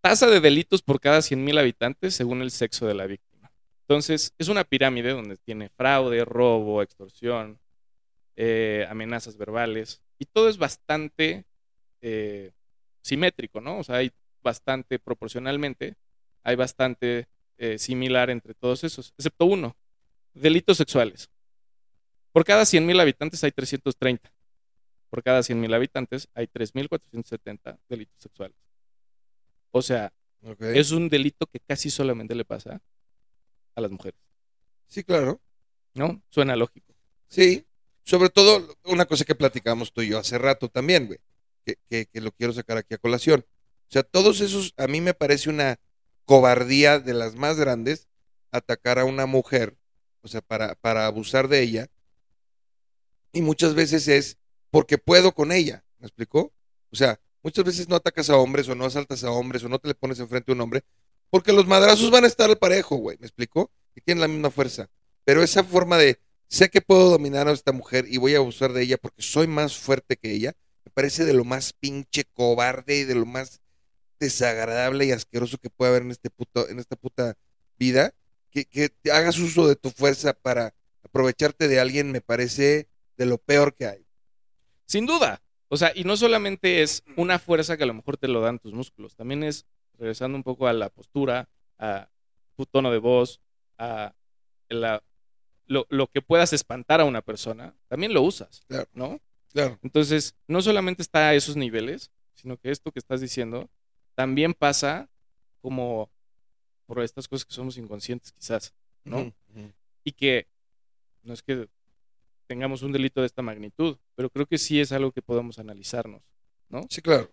[0.00, 3.52] Tasa de delitos por cada 100.000 habitantes según el sexo de la víctima.
[3.82, 7.59] Entonces, es una pirámide donde tiene fraude, robo, extorsión,
[8.42, 11.44] eh, amenazas verbales, y todo es bastante
[12.00, 12.52] eh,
[13.02, 13.80] simétrico, ¿no?
[13.80, 15.96] O sea, hay bastante proporcionalmente,
[16.42, 19.76] hay bastante eh, similar entre todos esos, excepto uno,
[20.32, 21.28] delitos sexuales.
[22.32, 24.32] Por cada 100.000 habitantes hay 330.
[25.10, 28.56] Por cada 100.000 habitantes hay 3.470 delitos sexuales.
[29.70, 30.14] O sea,
[30.60, 32.80] es un delito que casi solamente le pasa
[33.74, 34.18] a las mujeres,
[34.86, 35.42] Sí, claro.
[35.92, 36.22] ¿no?
[36.30, 36.94] Suena lógico.
[37.28, 37.66] Sí.
[38.10, 41.20] Sobre todo, una cosa que platicamos tú y yo hace rato también, güey,
[41.64, 43.46] que, que- que lo quiero sacar aquí a colación.
[43.88, 45.78] O sea, todos esos, a mí me parece una
[46.24, 48.08] cobardía de las más grandes
[48.50, 49.76] atacar a una mujer,
[50.22, 51.86] o sea, para, para abusar de ella.
[53.32, 54.38] Y muchas veces es
[54.72, 56.52] porque puedo con ella, ¿me explicó?
[56.90, 59.78] O sea, muchas veces no atacas a hombres o no asaltas a hombres o no
[59.78, 60.82] te le pones enfrente a un hombre
[61.30, 63.70] porque los madrazos van a estar al parejo, güey, ¿me explicó?
[63.94, 64.90] Y tienen la misma fuerza.
[65.24, 66.18] Pero esa forma de,
[66.50, 69.46] sé que puedo dominar a esta mujer y voy a abusar de ella porque soy
[69.46, 70.52] más fuerte que ella,
[70.84, 73.60] me parece de lo más pinche cobarde y de lo más
[74.18, 77.36] desagradable y asqueroso que puede haber en, este puto, en esta puta
[77.78, 78.12] vida.
[78.50, 83.38] Que, que hagas uso de tu fuerza para aprovecharte de alguien me parece de lo
[83.38, 84.06] peor que hay.
[84.86, 85.40] Sin duda.
[85.68, 88.58] O sea, y no solamente es una fuerza que a lo mejor te lo dan
[88.58, 92.10] tus músculos, también es, regresando un poco a la postura, a
[92.56, 93.40] tu tono de voz,
[93.78, 94.14] a
[94.68, 95.04] la-
[95.70, 98.88] lo, lo que puedas espantar a una persona, también lo usas, Claro.
[98.92, 99.20] ¿no?
[99.52, 99.78] Claro.
[99.84, 103.70] Entonces, no solamente está a esos niveles, sino que esto que estás diciendo
[104.16, 105.08] también pasa
[105.60, 106.10] como
[106.86, 109.32] por estas cosas que somos inconscientes quizás, ¿no?
[110.02, 110.48] Y que
[111.22, 111.68] no es que
[112.48, 116.22] tengamos un delito de esta magnitud, pero creo que sí es algo que podemos analizarnos,
[116.68, 116.80] ¿no?
[116.90, 117.30] Sí, claro.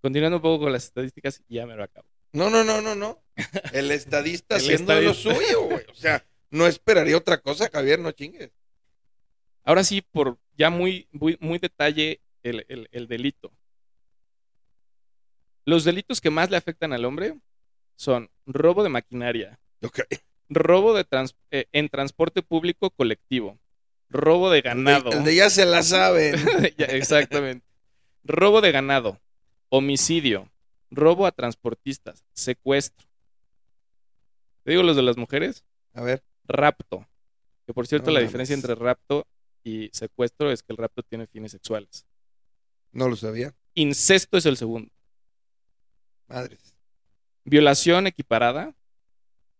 [0.00, 2.06] Continuando un poco con las estadísticas, ya me lo acabo.
[2.32, 3.20] No, no, no, no, no.
[3.72, 5.84] El estadista El haciendo lo suyo, güey.
[5.90, 8.50] O sea, no esperaría otra cosa, Javier, no chingues.
[9.64, 13.52] Ahora sí, por ya muy, muy, muy detalle el, el- el delito.
[15.64, 17.38] Los delitos que más le afectan al hombre
[17.96, 19.60] son robo de maquinaria,
[20.48, 23.58] robo de trans- eh, en transporte público colectivo,
[24.08, 25.12] robo de ganado.
[25.12, 26.36] El de ya se la saben.
[26.78, 27.66] Ya, exactamente.
[28.24, 29.20] Robo de ganado,
[29.68, 30.50] homicidio,
[30.90, 33.06] robo a transportistas, secuestro.
[34.64, 35.64] ¿Te digo los de las mujeres?
[35.92, 36.22] A ver.
[36.48, 37.06] Rapto.
[37.66, 39.26] Que por cierto, No la diferencia entre rapto
[39.62, 42.06] y secuestro es que el rapto tiene fines sexuales.
[42.92, 43.54] No lo sabía.
[43.74, 44.90] Incesto es el segundo.
[46.26, 46.74] Madres.
[47.44, 48.74] Violación equiparada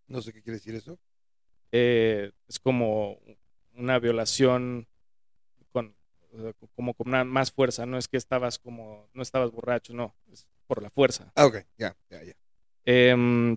[0.07, 0.99] No sé qué quiere decir eso.
[1.73, 3.19] eh, es como
[3.75, 4.89] una violación
[5.71, 5.95] con
[6.75, 7.85] como con una más fuerza.
[7.87, 11.31] No es que estabas como no estabas borracho, no, es por la fuerza.
[11.37, 11.57] Ah, ok.
[11.77, 12.35] Ya, ya, ya.
[12.85, 13.57] Em,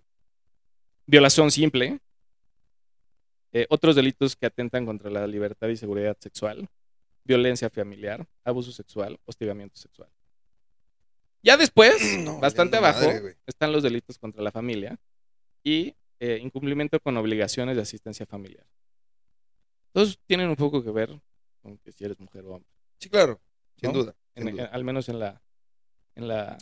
[1.06, 2.00] violación simple.
[3.54, 6.70] Eh, otros delitos que atentan contra la libertad y seguridad sexual.
[7.24, 10.10] Violencia familiar, abuso sexual, hostigamiento sexual.
[11.44, 14.98] Ya después, No, bastante abajo, madre, están los delitos contra la familia
[15.64, 18.66] y eh, incumplimiento con obligaciones de asistencia familiar.
[19.92, 21.20] Todos tienen un poco que ver
[21.62, 22.70] con que si eres mujer o hombre.
[23.00, 23.42] Sí, claro.
[23.76, 24.00] Sin ¿No?
[24.00, 24.16] duda.
[24.36, 24.66] Sin en- duda.
[24.68, 25.42] al menos en la,
[26.16, 26.58] en la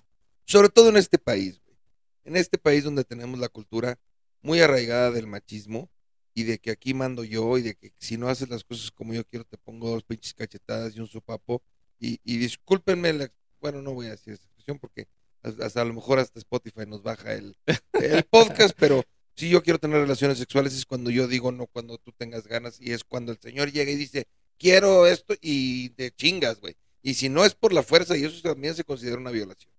[0.45, 1.77] Sobre todo en este país, güey.
[2.23, 3.99] En este país donde tenemos la cultura
[4.41, 5.89] muy arraigada del machismo
[6.33, 9.13] y de que aquí mando yo y de que si no haces las cosas como
[9.13, 11.61] yo quiero te pongo dos pinches cachetadas y un sopapo.
[11.99, 15.07] Y, y discúlpenme, la- bueno, no voy a decir esa expresión porque
[15.43, 17.55] hasta, hasta a lo mejor hasta Spotify nos baja el,
[17.93, 19.03] el podcast, pero
[19.35, 22.79] si yo quiero tener relaciones sexuales es cuando yo digo no, cuando tú tengas ganas
[22.79, 26.75] y es cuando el Señor llega y dice, quiero esto y te chingas, güey.
[27.01, 29.73] Y si no es por la fuerza y eso también se considera una violación.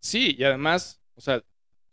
[0.00, 1.42] Sí, y además, o sea,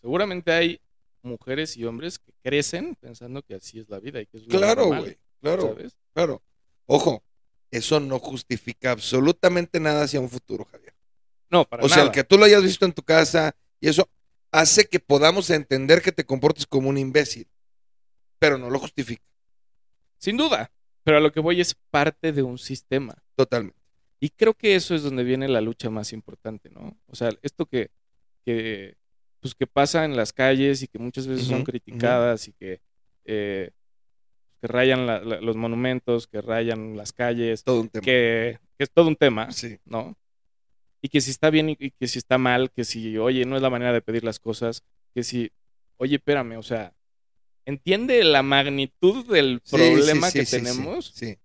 [0.02, 0.82] seguramente hay
[1.23, 4.49] mujeres y hombres que crecen pensando que así es la vida y que es lo
[4.49, 5.17] Claro, normal, güey.
[5.41, 5.97] Claro, ¿sabes?
[6.13, 6.41] claro.
[6.86, 7.23] Ojo,
[7.71, 10.93] eso no justifica absolutamente nada hacia un futuro, Javier.
[11.49, 12.08] No, para o sea, nada.
[12.10, 14.08] el que tú lo hayas visto en tu casa y eso
[14.51, 17.47] hace que podamos entender que te comportes como un imbécil,
[18.39, 19.23] pero no lo justifica
[20.17, 20.71] Sin duda.
[21.03, 23.15] Pero a lo que voy es parte de un sistema.
[23.36, 23.77] totalmente.
[24.19, 26.97] Y creo que eso es donde viene la lucha más importante, ¿no?
[27.08, 27.89] O sea, esto que,
[28.45, 28.97] que,
[29.39, 32.82] pues que pasa en las calles y que muchas veces son criticadas y que,
[33.25, 33.71] eh,
[34.62, 38.04] que rayan la- la- los monumentos, que rayan las calles, Todo un tema.
[38.06, 40.17] que, que es todo un tema, Sí, ¿no?
[41.02, 43.62] Y que si está bien y, que si está mal, que si, oye, no es
[43.62, 45.49] la manera de pedir las cosas, que si,
[45.97, 46.93] oye, espérame, o sea,
[47.65, 51.38] entiende la magnitud del Sí, problema sí, que tenemos Sí,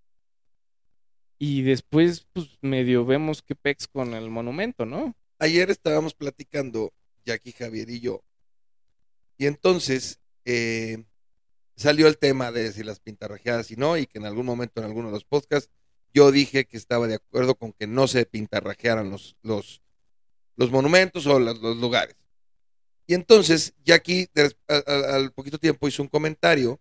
[1.39, 5.15] y después, pues, medio vemos qué pex con el monumento, ¿no?
[5.39, 6.93] Ayer estábamos platicando,
[7.25, 8.23] Jackie, Javier y yo,
[9.37, 11.05] y entonces, eh,
[11.77, 14.87] salió el tema de si las pintarrajeadas y no, y que en algún momento en
[14.87, 15.71] alguno de los podcasts
[16.13, 19.83] yo dije que estaba de acuerdo con que no se pintarrajearan los, los,
[20.57, 22.15] los monumentos o los, lugares.
[23.07, 24.31] Y entonces, Jackie
[24.69, 26.81] al, poquito tiempo hizo un comentario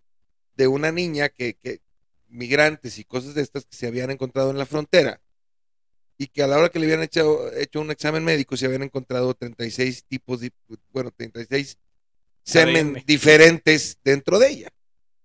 [0.56, 1.82] de una niña que, que,
[2.28, 5.20] migrantes y cosas de estas que se habían encontrado en la frontera
[6.16, 8.82] y que a la hora que le habían hecho, hecho un examen médico se habían
[8.82, 10.52] encontrado 36 tipos, de,
[10.92, 11.78] bueno, 36
[12.42, 14.68] semen diferentes dentro de ella.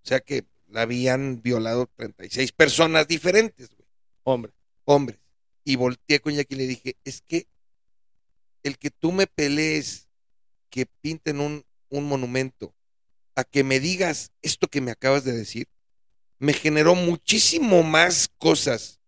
[0.03, 3.87] O sea que la habían violado 36 personas diferentes, güey.
[4.23, 4.51] Hombre.
[4.85, 5.19] Hombres.
[5.63, 7.47] Y volteé con Jackie y le dije, es que
[8.63, 10.07] el que tú me pelees
[10.69, 12.73] que pinten un, un monumento
[13.35, 15.67] a que me digas esto que me acabas de decir,
[16.39, 18.98] me generó muchísimo más cosas.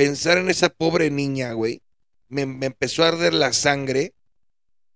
[0.00, 1.82] Pensar en esa pobre niña, güey,
[2.30, 4.14] me, empezó a arder la sangre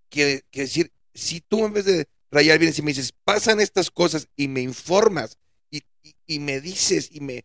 [0.09, 4.29] que, decir, si tú en vez de rayar vienes y me dices, pasan estas cosas
[4.35, 5.37] y me informas
[5.71, 7.45] y, me dices y me,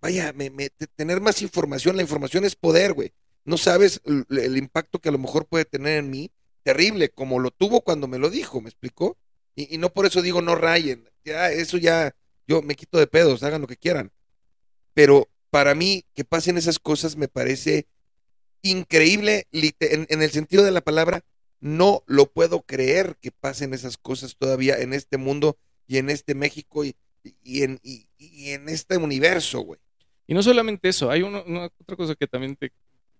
[0.00, 0.52] vaya, me,
[0.94, 3.12] tener más información, la información es poder, güey.
[3.44, 6.30] No sabes el, el, impacto que a lo mejor puede tener en mí,
[6.62, 9.18] terrible, como lo tuvo cuando me lo dijo, ¿me explicó?
[9.56, 12.14] Y, y no por eso digo no rayen, ya, eso ya,
[12.46, 14.12] yo me quito de pedos, hagan lo que quieran.
[14.94, 17.86] Pero para mí, que pasen esas cosas me parece
[18.62, 21.22] increíble en, en, el sentido de la palabra.
[21.60, 26.34] No lo puedo creer que pasen esas cosas todavía en este mundo y en este
[26.34, 26.96] México y,
[27.44, 29.78] y en, y, y, en este universo, güey.
[30.26, 32.72] Y no solamente eso, hay una, otra cosa que también te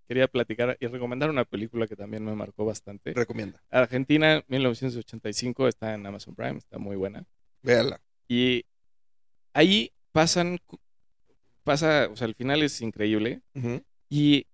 [0.08, 3.12] quería platicar y recomendar una película que también me marcó bastante.
[3.14, 3.62] Recomienda.
[3.70, 7.24] Argentina, 1985, está en Amazon Prime, está muy buena.
[7.62, 8.00] Véala.
[8.26, 8.64] Y
[9.52, 10.58] ahí pasan,
[11.64, 13.40] pasa, o sea, el final es increíble.
[13.54, 13.84] Uh -huh.
[14.08, 14.46] Y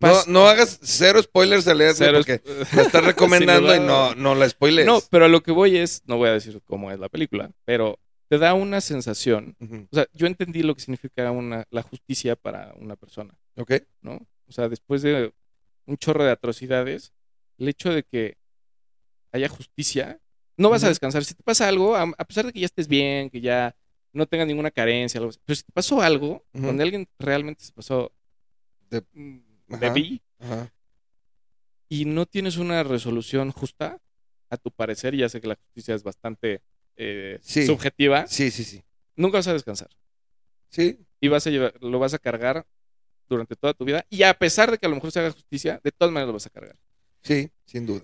[0.00, 2.40] no, no, hagas cero spoilers a leer porque
[2.74, 4.86] me estás recomendando y no, no la spoilers.
[4.86, 7.50] No, pero a lo que voy es, no voy a decir cómo es la película,
[7.64, 7.98] pero
[8.28, 9.54] te da una sensación.
[9.60, 9.88] Uh -huh.
[9.90, 13.34] O sea, yo entendí lo que significa una, la justicia para una persona.
[13.56, 13.72] Ok.
[14.00, 14.26] ¿No?
[14.48, 15.32] O sea, después de
[15.86, 17.12] un chorro de atrocidades,
[17.58, 18.36] el hecho de que
[19.32, 20.18] haya justicia,
[20.56, 20.86] no vas uh -huh.
[20.86, 21.24] a descansar.
[21.24, 23.76] Si te pasa algo, a, a pesar de que ya estés bien, que ya
[24.12, 25.40] no tengas ninguna carencia, algo así.
[25.44, 26.66] pero si te pasó algo, uh -huh.
[26.66, 28.12] donde alguien realmente se pasó
[28.90, 29.02] de,
[29.68, 30.22] de vi,
[31.88, 34.00] y no tienes una resolución justa,
[34.52, 36.60] a tu parecer, ya sé que la justicia es bastante
[36.96, 37.64] eh, sí.
[37.64, 38.84] subjetiva, sí, sí, sí.
[39.16, 39.88] nunca vas a descansar.
[40.68, 40.98] Sí.
[41.20, 42.66] Y vas a llevar, lo vas a cargar
[43.28, 45.80] durante toda tu vida, y a pesar de que a lo mejor se haga justicia,
[45.82, 46.78] de todas maneras lo vas a cargar.
[47.22, 48.02] Sí, sin duda.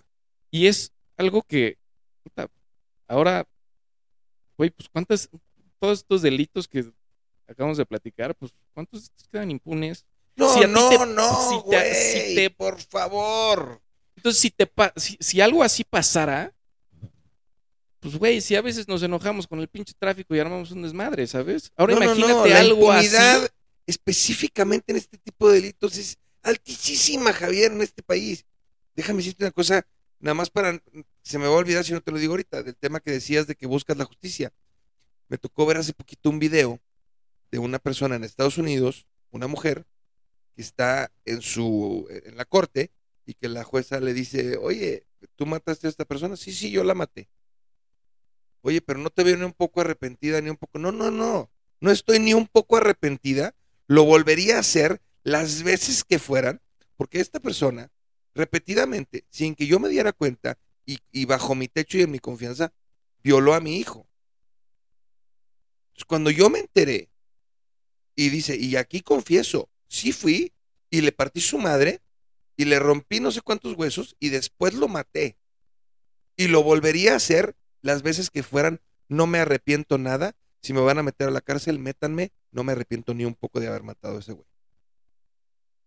[0.50, 1.76] Y es algo que,
[2.22, 2.48] puta,
[3.06, 3.46] ahora,
[4.56, 5.28] güey, pues cuántas,
[5.78, 6.90] todos estos delitos que
[7.46, 10.04] acabamos de platicar, pues ¿cuántos quedan impunes?
[10.36, 13.82] No, si no, te, no, si te, si te, por favor.
[14.16, 16.54] Entonces, si, te, si, si algo así pasara,
[18.00, 21.26] pues, güey, si a veces nos enojamos con el pinche tráfico y armamos un desmadre,
[21.26, 21.72] ¿sabes?
[21.76, 22.54] Ahora no, imagínate no, no.
[22.56, 23.46] algo La así.
[23.86, 28.44] específicamente en este tipo de delitos es altísima, Javier, en este país.
[28.94, 29.84] Déjame decirte una cosa,
[30.20, 30.80] nada más para,
[31.22, 33.46] se me va a olvidar si no te lo digo ahorita, del tema que decías
[33.46, 34.52] de que buscas la justicia.
[35.28, 36.80] Me tocó ver hace poquito un video
[37.50, 39.86] de una persona en Estados Unidos, una mujer,
[40.56, 42.90] que está en su en la corte
[43.26, 46.36] y que la jueza le dice, oye, ¿tú mataste a esta persona?
[46.36, 47.28] Sí, sí, yo la maté.
[48.62, 50.78] Oye, pero no te veo ni un poco arrepentida, ni un poco.
[50.78, 51.50] No, no, no.
[51.80, 53.54] No estoy ni un poco arrepentida.
[53.86, 56.60] Lo volvería a hacer las veces que fueran,
[56.96, 57.90] porque esta persona,
[58.34, 62.18] repetidamente, sin que yo me diera cuenta y, y bajo mi techo y en mi
[62.18, 62.72] confianza,
[63.22, 64.07] violó a mi hijo.
[66.06, 67.10] Cuando yo me enteré
[68.14, 70.52] y dice, y aquí confieso, sí fui
[70.90, 72.00] y le partí su madre
[72.56, 75.38] y le rompí no sé cuántos huesos y después lo maté.
[76.36, 80.36] Y lo volvería a hacer las veces que fueran, no me arrepiento nada.
[80.60, 83.60] Si me van a meter a la cárcel, métanme, no me arrepiento ni un poco
[83.60, 84.46] de haber matado a ese güey.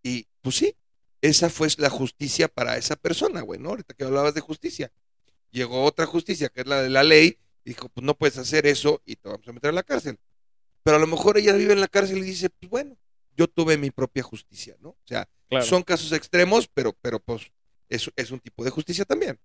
[0.04, 0.76] Y pues sí,
[1.22, 3.70] esa fue la justicia para esa persona, güey, ¿no?
[3.70, 4.92] Ahorita que hablabas de justicia.
[5.52, 9.02] Llegó otra justicia, que es la de la ley, dijo, pues no puedes hacer eso
[9.06, 10.18] y te vamos a meter a la cárcel.
[10.84, 12.98] Pero a lo mejor ella vive en la cárcel y dice, pues bueno,
[13.38, 14.90] yo tuve mi propia justicia, ¿no?
[14.90, 15.66] O sea, claro.
[15.66, 17.52] son casos extremos, pero, pero pues
[17.90, 19.40] es, es, un tipo de justicia también.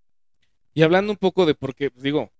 [0.73, 2.31] Y hablando un poco de por qué, digo,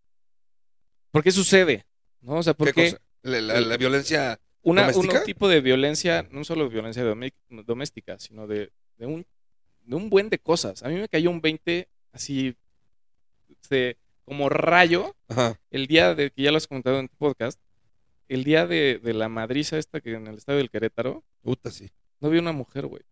[1.12, 1.86] ¿por qué sucede?
[2.22, 2.38] ¿No?
[2.38, 2.92] O sea, ¿por qué?
[2.92, 4.92] qué la, la, la, violencia una?
[4.94, 7.04] Un tipo de violencia, no solo violencia
[7.50, 9.26] doméstica, sino de, de, un,
[9.84, 10.84] de un buen de cosas.
[10.84, 12.56] A mí me cayó un 20 así,
[13.70, 15.58] de, como rayo, Ajá.
[15.72, 17.58] el día de que ya lo has comentado en tu podcast,
[18.28, 21.24] el día de, de, la madriza esta que en el estadio del Querétaro.
[21.42, 21.90] Puta, sí.
[22.20, 23.04] No vi una mujer, güey.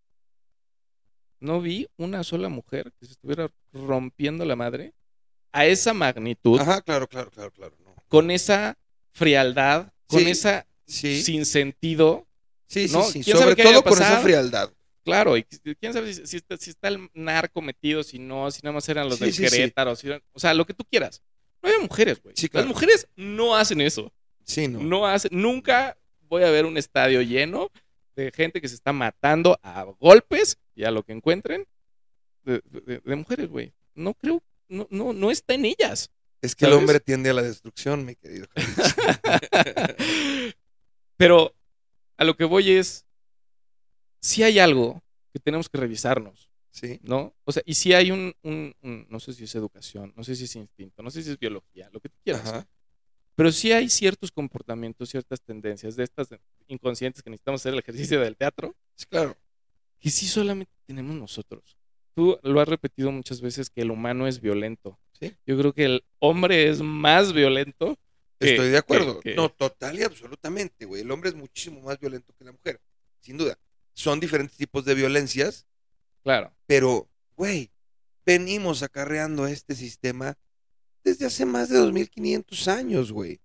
[1.40, 4.94] No vi una sola mujer que se estuviera rompiendo la madre
[5.54, 6.60] a esa magnitud.
[6.60, 7.78] Ajá, claro, claro, claro, claro.
[7.86, 7.96] No.
[8.10, 8.78] Con esa
[9.14, 12.28] frialdad, con Sí, esa Sí, sin sentido.
[12.68, 13.04] sí, sí, ¿no?
[13.04, 13.24] sí.
[13.24, 14.70] ¿Quién sabe Sobre todo con esa frialdad.
[15.06, 18.62] Claro, y quién sabe si, si está, si está el narco metido, si no, si
[18.64, 19.56] nada más eran los Sí, del sí, sí.
[19.56, 21.22] Querétaro, si o sea, lo que tú quieras.
[21.62, 22.36] No hay mujeres, güey.
[22.38, 22.68] Sí, claro.
[22.68, 24.12] Las mujeres no hacen eso.
[24.44, 24.80] Sí, no.
[24.82, 27.72] No hacen, nunca voy a ver un estadio lleno
[28.16, 31.68] de gente que se está matando a golpes y a lo que encuentren
[32.44, 33.74] de, de- de mujeres, güey.
[33.94, 36.10] No creo, no, no, no está en ellas.
[36.42, 38.48] Es que el hombre tiende a la destrucción, mi querido.
[41.18, 41.56] Pero
[42.18, 43.05] a lo que voy es,
[44.26, 45.02] si hay algo
[45.34, 47.34] que tenemos que revisarnos, Sí, ¿no?
[47.46, 50.36] O sea, y si hay un, un- un- no sé si es educación, no sé
[50.36, 52.46] si es instinto, no sé si es biología, lo que tú quieras.
[52.50, 52.68] ajá.
[53.36, 56.30] Pero sí hay ciertos comportamientos, ciertas tendencias de estas
[56.68, 59.38] inconscientes que necesitamos hacer el ejercicio del teatro, Sí, claro.
[60.00, 61.78] que sí solamente tenemos nosotros.
[62.14, 64.98] Tú lo has repetido muchas veces que el humano es violento.
[65.20, 65.34] Sí.
[65.46, 67.98] Yo creo que el hombre es más violento.
[68.38, 69.22] que- Estoy de acuerdo.
[69.22, 71.04] que- que- No, total y absolutamente, güey.
[71.04, 72.82] El hombre es muchísimo más violento que la mujer,
[73.22, 73.58] sin duda.
[73.96, 75.66] Son diferentes tipos de violencias,
[76.24, 76.54] Claro.
[76.68, 77.72] pero, güey,
[78.26, 80.38] venimos acarreando este sistema
[81.04, 83.40] desde hace más de 2500 años, güey,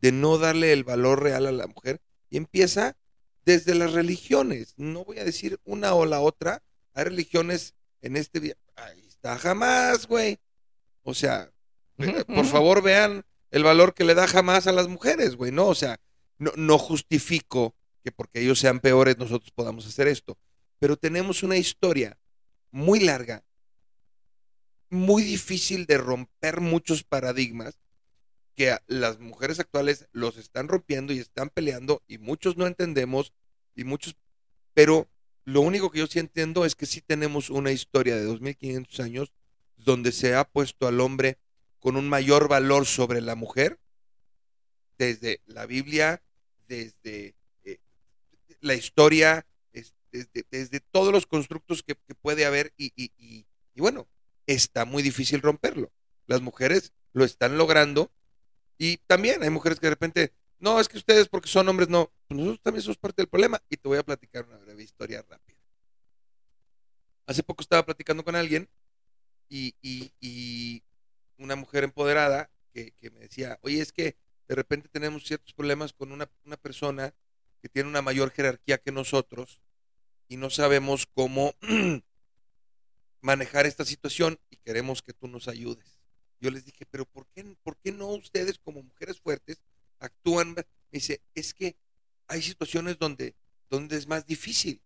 [0.00, 2.00] de no darle el valor real a la mujer.
[2.30, 2.96] Y empieza
[3.44, 4.74] desde las religiones.
[4.76, 6.62] No voy a decir una o la otra.
[6.94, 8.56] Hay religiones en este.
[8.74, 10.38] Ahí está jamás, güey.
[11.02, 11.50] O sea,
[11.98, 15.66] eh, por favor vean el valor que le da jamás a las mujeres, güey, ¿no?
[15.68, 15.98] O sea,
[16.38, 17.74] no, no justifico
[18.06, 20.38] que porque ellos sean peores nosotros podamos hacer esto,
[20.78, 22.16] pero tenemos una historia
[22.70, 23.42] muy larga,
[24.90, 27.80] muy difícil de romper muchos paradigmas
[28.54, 33.32] que las mujeres actuales los están rompiendo y están peleando y muchos no entendemos
[33.74, 34.14] y muchos,
[34.72, 35.08] pero
[35.44, 39.32] lo único que yo sí entiendo es que sí tenemos una historia de 2500 años
[39.78, 41.38] donde se ha puesto al hombre
[41.80, 43.80] con un mayor valor sobre la mujer,
[44.96, 46.22] desde la Biblia,
[46.68, 47.34] desde
[48.60, 49.94] la historia, es-
[50.50, 54.08] desde, todos los constructos que, puede haber y, y- bueno,
[54.46, 55.92] está muy difícil romperlo.
[56.26, 58.10] Las mujeres lo están logrando
[58.78, 62.10] y también hay mujeres que de repente, no, es que ustedes porque son hombres, no,
[62.28, 65.22] pues nosotros también somos parte del problema y te voy a platicar una breve historia
[65.28, 65.58] rápida.
[67.26, 68.68] Hace poco estaba platicando con alguien
[69.48, 70.82] y
[71.38, 74.16] una mujer empoderada que, que me decía, oye, es que
[74.48, 77.14] de repente tenemos ciertos problemas con una, una persona
[77.66, 79.60] que tiene una mayor jerarquía que nosotros
[80.28, 81.52] y no sabemos cómo
[83.20, 86.00] manejar esta situación y queremos que tú nos ayudes.
[86.38, 89.60] Yo les dije, pero ¿por qué, por qué no ustedes como mujeres fuertes
[89.98, 90.54] actúan?
[90.54, 91.76] Me dice, es que
[92.28, 93.34] hay situaciones donde,
[93.68, 94.80] donde es más difícil.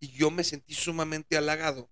[0.00, 1.90] Y yo me sentí sumamente halagado,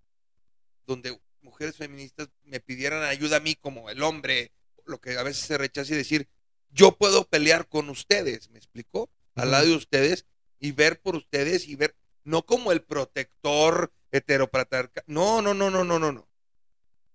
[0.86, 4.52] donde mujeres feministas me pidieran ayuda a mí como el hombre,
[4.86, 6.28] lo que a veces se rechaza y decir,
[6.70, 9.10] yo puedo pelear con ustedes, ¿me explicó?
[9.34, 10.26] Al lado de ustedes
[10.60, 11.94] y ver por ustedes y ver,
[12.24, 16.28] no como el protector heteropatriarcal, no, no, no, no, no, no, no.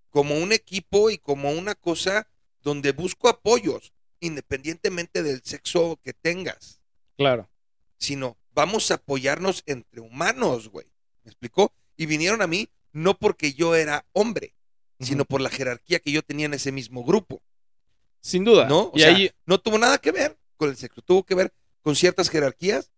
[0.10, 2.28] Como un equipo y como una cosa
[2.62, 6.82] donde busco apoyos, independientemente del sexo que tengas
[7.18, 7.50] Claro.
[7.98, 10.88] sino vamos a apoyarnos entre humanos, güey.
[11.24, 11.74] ¿Me explicó?
[11.96, 14.54] Y vinieron a mí no porque yo era hombre,
[15.00, 17.42] sino por la jerarquía que yo tenía en ese mismo grupo,
[18.22, 18.68] Sin duda.
[18.68, 18.86] ¿no?
[18.88, 21.54] O y sea, ahí, no tuvo nada que ver con el sexo, tuvo que ver
[21.82, 22.92] con ciertas jerarquías.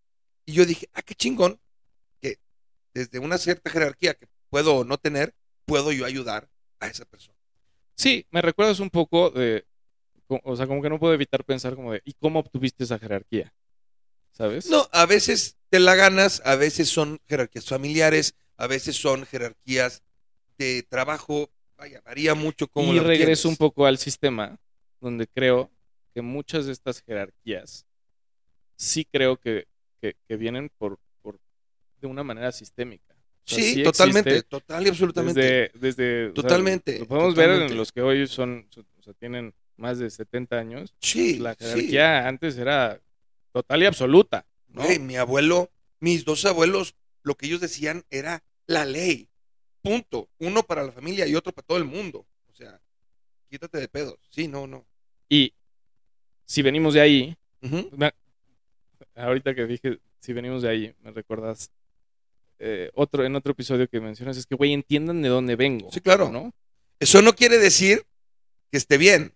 [0.46, 1.60] Y yo dije, ah, qué chingón,
[2.20, 2.40] que
[2.94, 5.34] desde una cierta jerarquía que puedo o no tener,
[5.66, 7.38] puedo yo ayudar a esa persona.
[7.96, 9.66] sí, me recuerdas un poco de,
[10.44, 13.54] o sea, como que no puedo evitar pensar como de, ¿y cómo obtuviste esa jerarquía?
[14.32, 14.70] ¿Sabes?
[14.70, 20.04] No, a veces te la ganas, a veces son jerarquías familiares, a veces son jerarquías
[20.58, 24.58] de trabajo, vaya, varía mucho como y regreso un poco al sistema,
[25.00, 25.72] donde creo
[26.14, 27.86] que muchas de estas jerarquías
[28.82, 29.68] sí creo que,
[30.02, 31.40] que- que vienen por, por
[32.00, 33.14] de una manera sistémica.
[33.14, 35.40] O sea, Sí, sí totalmente, total y absolutamente.
[35.42, 38.68] Desde, desde, o sea, Totalmente, lo podemos ver en los que hoy son,
[39.00, 40.94] o sea, tienen más de 70 años.
[41.00, 41.58] sí, La sí.
[41.66, 43.00] jerarquía antes era
[43.52, 44.46] total y absoluta.
[44.68, 44.84] ¿no?
[45.00, 49.28] Mi abuelo, mis dos abuelos, lo que ellos decían era la ley.
[49.82, 50.30] Punto.
[50.40, 52.26] Uno para la familia y otro para todo el mundo.
[52.48, 52.80] O sea,
[53.50, 54.18] quítate de pedos.
[54.30, 54.86] Sí, no, no.
[55.28, 55.54] Y
[56.46, 57.36] si venimos de ahí,
[57.92, 58.14] me-
[59.16, 61.72] ahorita que dije si venimos de ahí, me recuerdas
[62.60, 65.92] eh, otro, en otro episodio que mencionas, es que, güey, entiendan de dónde vengo.
[65.92, 66.30] Sí, claro.
[66.30, 66.54] ¿No?
[67.00, 68.06] Eso no quiere decir
[68.72, 69.34] que esté bien.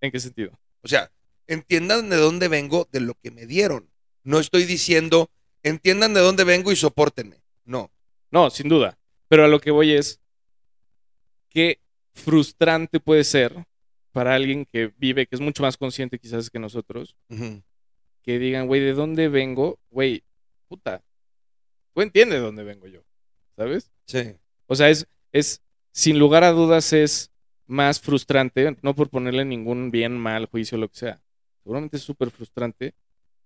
[0.00, 0.58] ¿En qué sentido?
[0.82, 1.10] O sea,
[1.46, 3.90] entiendan de dónde vengo, de lo que me dieron.
[4.24, 5.30] No estoy diciendo,
[5.62, 7.36] entiendan de dónde vengo y soportenme.
[7.66, 7.90] No.
[8.30, 8.98] No, sin duda.
[9.28, 10.20] Pero a lo que voy es,
[11.50, 11.80] qué
[12.14, 13.66] frustrante puede ser
[14.12, 17.62] para alguien que vive, que es mucho más consciente quizás que nosotros, Ujú.
[18.26, 19.78] Que digan, güey, ¿de dónde vengo?
[19.88, 20.24] Güey,
[20.66, 21.02] puta,
[21.94, 23.02] tú entiendes de dónde vengo yo,
[23.56, 23.92] ¿sabes?
[24.06, 24.34] Sí.
[24.66, 25.62] O sea, es, es,
[25.92, 27.30] sin lugar a dudas, es
[27.66, 31.22] más frustrante, no por ponerle ningún bien, mal, juicio, lo que sea.
[31.62, 32.94] Seguramente es súper frustrante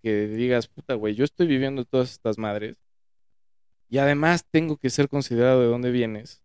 [0.01, 2.75] que digas, puta, güey, yo estoy viviendo todas estas madres
[3.87, 6.41] y además tengo que ser considerado de dónde vienes.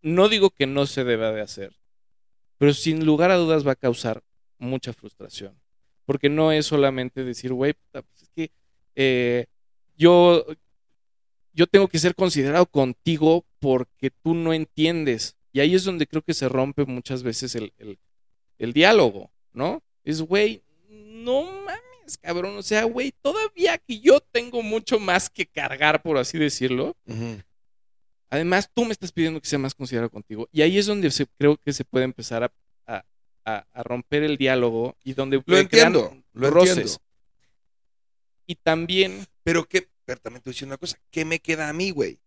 [0.00, 1.76] No digo que no se deba de hacer,
[2.56, 4.22] pero sin lugar a dudas va a causar
[4.58, 5.54] mucha frustración.
[6.04, 8.50] Porque no es solamente decir, güey, pues es que
[8.94, 9.46] eh,
[9.96, 10.44] yo,
[11.52, 15.36] yo tengo que ser considerado contigo porque tú no entiendes.
[15.52, 17.98] Y ahí es donde creo que se rompe muchas veces el, el,
[18.58, 19.82] el diálogo, ¿no?
[20.02, 22.56] Es, güey, no mames, cabrón.
[22.56, 26.96] O sea, güey, todavía que yo tengo mucho más que cargar, por así decirlo.
[28.30, 30.48] Además, tú me estás pidiendo que sea más considerado contigo.
[30.52, 32.52] Y ahí es donde se, creo que se puede empezar a,
[33.44, 36.70] a- romper el diálogo y donde Lo entiendo, lo roces.
[36.76, 36.98] entiendo.
[38.46, 41.68] Y también, Pero que, pero también te voy a decir una cosa, ¿qué me queda
[41.68, 42.18] a mí, güey?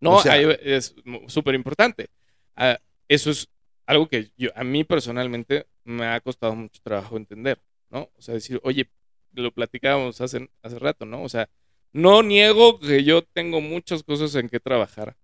[0.00, 0.94] no, O sea- ahí es
[1.28, 2.08] súper importante.
[2.56, 3.48] Ah, eso es
[3.86, 7.60] algo que yo, a mí personalmente me ha costado mucho trabajo entender,
[7.90, 8.10] ¿no?
[8.16, 8.88] O sea, decir, oye,
[9.32, 11.22] lo platicábamos hace, hace rato, ¿no?
[11.22, 11.48] O sea,
[11.92, 15.16] no niego que yo tengo muchas cosas en que trabajar,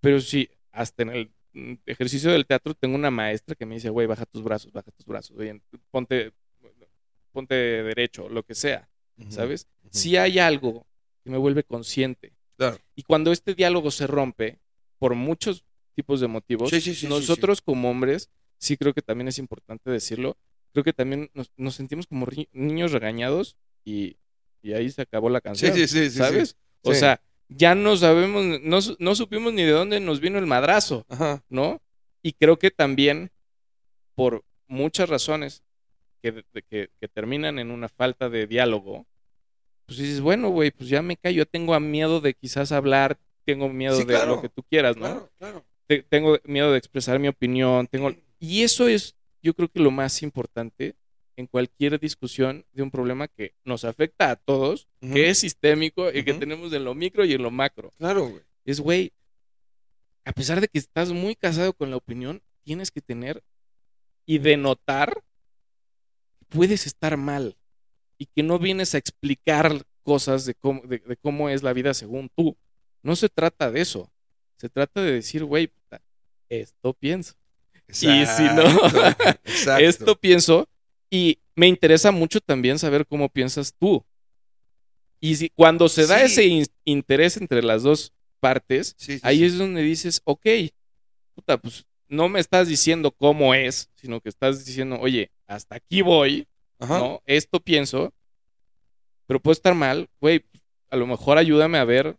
[0.00, 1.30] pero sí, hasta en el
[1.86, 5.06] ejercicio del teatro tengo una maestra que me dice, güey, baja tus brazos, baja tus
[5.06, 6.32] brazos, oye, ponte,
[7.32, 8.88] ponte derecho, lo que sea,
[9.28, 9.68] ¿sabes?
[9.90, 10.86] Si hay algo
[11.22, 12.32] que me vuelve consciente.
[12.56, 12.78] Claro.
[12.94, 14.60] Y cuando este diálogo se rompe
[14.98, 19.02] por muchos tipos de motivos, Sí, sí, sí, sí, nosotros como hombres, sí creo que
[19.02, 20.36] también es importante decirlo,
[20.72, 24.16] creo que también nos, nos sentimos como niños regañados y,
[24.62, 25.72] y ahí se acabó la canción.
[26.10, 26.56] ¿sabes?
[26.82, 27.20] O sea,
[27.56, 31.42] ya no sabemos, no, no supimos ni de dónde nos vino el madrazo, Ajá.
[31.48, 31.80] ¿no?
[32.22, 33.30] Y creo que también
[34.14, 35.62] por muchas razones
[36.22, 39.06] que, que, que terminan en una falta de diálogo,
[39.86, 43.68] pues dices, bueno, güey, pues ya me callo, yo tengo miedo de quizás hablar, tengo
[43.68, 45.02] miedo Sí, de claro, lo que tú quieras, ¿no?
[45.06, 45.64] Claro, claro.
[45.86, 48.12] Te- tengo miedo de expresar mi opinión, tengo...
[48.38, 50.94] Y eso es, yo creo que lo más importante
[51.36, 55.14] en cualquier discusión de un problema que nos afecta a todos, Ujú.
[55.14, 58.42] que es sistémico y que tenemos en lo micro y en lo macro Claro, güey.
[58.64, 59.12] es, güey,
[60.24, 63.42] a pesar de que estás muy casado con la opinión, tienes que tener
[64.26, 65.22] y denotar
[66.38, 67.56] que puedes estar mal
[68.18, 71.92] y que no vienes a explicar cosas de cómo, de, de cómo es la vida
[71.94, 72.56] según tú.
[73.02, 74.12] No se trata de eso.
[74.56, 75.72] Se trata de decir, güey,
[76.48, 77.34] esto pienso.
[77.88, 78.86] Y si no, Exacto,
[79.44, 79.84] exacto.
[79.84, 80.68] Esto pienso
[81.14, 84.02] y me interesa mucho también saber cómo piensas tú.
[85.20, 86.24] Y si cuando se da Sí.
[86.24, 90.46] ese in- interés entre las dos partes, Sí, sí, ahí es donde dices, ok,
[91.34, 96.00] puta, pues no me estás diciendo cómo es, sino que estás diciendo, oye, hasta aquí
[96.00, 96.48] voy,
[96.78, 96.98] Ajá.
[96.98, 97.22] ¿no?
[97.26, 98.14] Esto pienso,
[99.26, 100.44] pero puedo estar mal, güey,
[100.88, 102.16] a lo mejor ayúdame a ver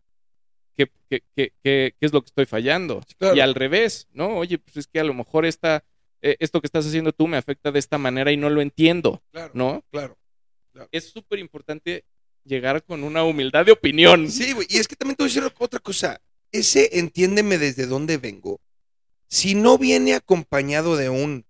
[0.78, 3.02] qué, qué, qué, qué- es lo que estoy fallando.
[3.18, 3.36] Claro.
[3.36, 4.38] Y al revés, ¿no?
[4.38, 5.84] Oye, pues es que a lo mejor esta,
[6.24, 9.22] eh, esto que estás haciendo tú me afecta de esta manera y no lo entiendo,
[9.32, 9.84] Claro, ¿no?
[9.92, 10.18] claro.
[10.92, 12.04] Es súper importante
[12.44, 14.32] llegar con una humildad de opinión.
[14.32, 14.66] Sí, güey.
[14.70, 16.20] Y es que también te voy a decir otra cosa.
[16.52, 18.60] Ese entiéndeme desde dónde vengo.
[19.28, 21.46] Si no viene acompañado de un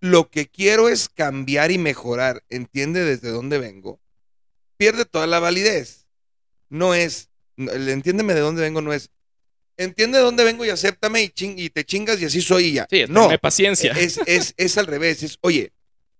[0.00, 4.00] lo que quiero es cambiar y mejorar, entiende desde dónde vengo,
[4.76, 6.06] pierde toda la validez.
[6.68, 9.10] No es, entiéndeme de dónde vengo no es,
[9.76, 12.72] entiende de dónde vengo y acéptame y, ching- y te chingas y así soy y
[12.74, 12.86] ya.
[12.90, 13.92] Sí, no, paciencia.
[13.92, 15.22] es, es, es al revés.
[15.22, 15.72] Es, oye,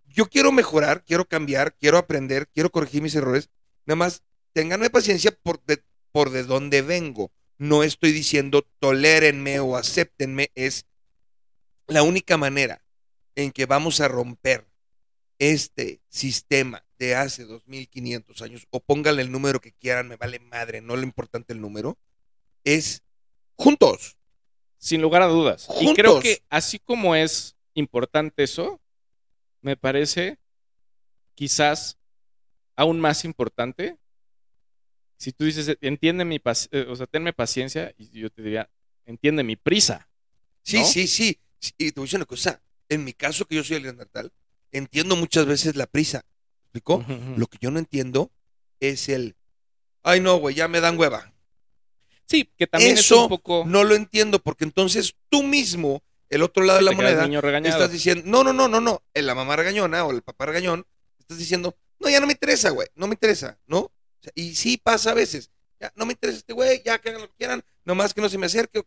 [0.07, 3.51] yo quiero mejorar, quiero cambiar, quiero aprender, quiero corregir mis errores.
[3.87, 5.83] Nada más, ténganme paciencia por de,
[6.13, 7.33] por de dónde vengo.
[7.59, 10.51] No estoy diciendo tolérenme o acéptenme.
[10.55, 10.87] Es
[11.87, 12.85] la única manera
[13.37, 14.67] en que vamos a romper
[15.39, 20.81] este sistema de hace 2500 años, o pónganle el número que quieran, me vale madre,
[20.81, 21.99] no lo importante el número,
[22.63, 23.03] es
[23.57, 24.17] juntos.
[24.79, 25.69] Sin lugar a dudas.
[25.81, 26.23] Y creo Juntos.
[26.25, 28.81] que así como es importante eso,
[29.63, 30.39] me parece
[31.35, 31.97] quizás
[32.77, 33.97] aún más importante.
[35.17, 38.69] Si tú dices, entiende mi paci- eh, o sea, tenme paciencia, y yo te diría,
[39.07, 40.09] entiende mi prisa.
[40.63, 40.85] Sí, ¿no?
[40.85, 41.39] sí, sí.
[41.79, 42.61] Y te voy a decir una cosa.
[42.91, 44.33] En mi caso, que yo soy el natal,
[44.71, 46.25] entiendo muchas veces la prisa.
[46.73, 46.97] ¿Me ¿Explicó?
[46.97, 47.35] Ujú.
[47.39, 48.31] Lo que yo no entiendo
[48.81, 49.37] es el.
[50.03, 51.33] Ay, no, güey, ya me dan hueva.
[52.27, 56.43] Sí, que también es Eso un poco No lo entiendo, porque entonces tú mismo, el
[56.43, 57.23] otro lado de la moneda,
[57.75, 60.87] estás diciendo, no, no, no, no, no, la mamá regañona o el papá regañón,
[61.19, 63.79] estás diciendo, no, ya no me interesa, güey, no me interesa, ¿no?
[63.81, 65.51] O sea, y sí pasa a veces,
[65.81, 68.29] ya no me interesa este güey, ya que hagan lo que quieran, nomás que no
[68.29, 68.83] se me acerque.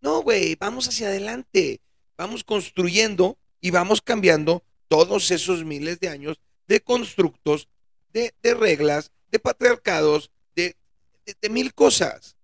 [0.00, 1.80] No, güey, vamos hacia adelante,
[2.16, 7.68] vamos construyendo y vamos cambiando todos esos miles de años de constructos
[8.12, 10.76] de, de reglas, de patriarcados, de,
[11.24, 12.35] de- de mil cosas.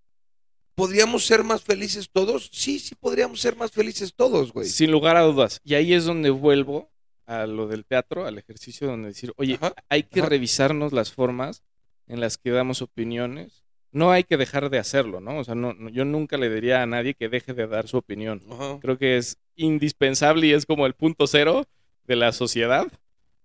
[0.75, 2.49] ¿Podríamos ser más felices todos?
[2.51, 4.67] Sí, sí podríamos ser más felices todos, güey.
[4.67, 5.61] Sin lugar a dudas.
[5.63, 6.91] Y ahí es donde vuelvo
[7.25, 10.29] a lo del teatro, al ejercicio donde decir, oye, Ajá, hay que ajá.
[10.29, 11.63] revisarnos las formas
[12.07, 13.63] en las que damos opiniones.
[13.91, 15.37] No hay que dejar de hacerlo, ¿no?
[15.37, 17.97] O sea, no, no- yo nunca le diría a nadie que deje de dar su
[17.97, 18.41] opinión.
[18.51, 18.79] Ajá.
[18.81, 21.65] Creo que es indispensable y es como el punto cero
[22.05, 22.87] de la sociedad,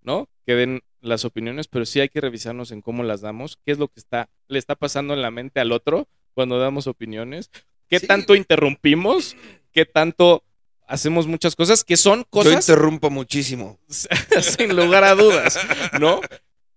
[0.01, 0.27] ¿no?
[0.47, 3.77] Que den las opiniones, pero sí hay que revisarnos en cómo las damos, qué es
[3.77, 6.07] lo que está, le está pasando en la mente al otro
[6.39, 7.51] cuando damos opiniones,
[7.89, 9.35] qué Sí, tanto interrumpimos,
[9.73, 10.41] qué tanto
[10.87, 13.77] hacemos muchas cosas que son Yo cosas interrumpo muchísimo.
[13.89, 15.59] sin lugar a dudas,
[15.99, 16.21] ¿no?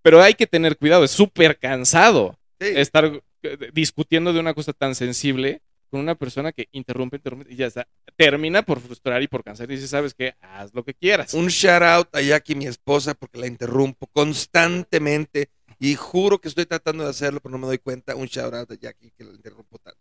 [0.02, 2.72] Pero hay que tener cuidado, es súper cansado Sí.
[2.74, 3.04] estar
[3.44, 7.66] eh, discutiendo de una cosa tan sensible con una persona que interrumpe, interrumpe y ya
[7.66, 7.86] está.
[8.16, 10.34] Termina por frustrar y por cansar y dice, ¿sabes qué?
[10.40, 11.34] Haz lo que quieras.
[11.34, 15.50] Un shout out a Jackie, mi esposa, porque la interrumpo constantemente
[15.82, 18.14] y juro que estoy tratando de hacerlo, pero no me doy cuenta.
[18.14, 19.98] Un shout out a Jackie que la interrumpo tanto.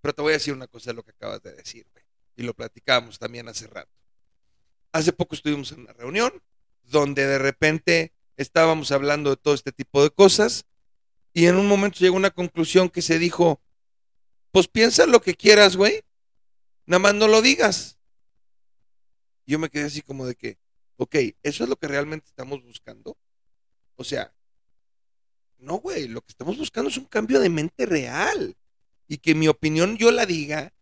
[0.00, 2.02] Pero te voy a decir una cosa de lo que acabas de decir, güey.
[2.36, 3.92] Y lo platicamos también hace rato.
[4.92, 6.32] Hace poco estuvimos en una reunión
[6.84, 10.64] donde de repente estábamos hablando de todo este tipo de cosas
[11.34, 13.60] y en un momento llegó una conclusión que se dijo,
[14.52, 16.02] pues piensa lo que quieras, güey.
[16.86, 17.98] Nada más no lo digas.
[19.44, 20.56] Yo me quedé así como de que,
[20.96, 23.18] ok, ¿eso es lo que realmente estamos buscando?
[23.96, 24.34] O sea,
[25.64, 28.56] no, güey, lo que estamos buscando es un cambio de mente real.
[29.08, 30.72] Y que mi opinión yo la diga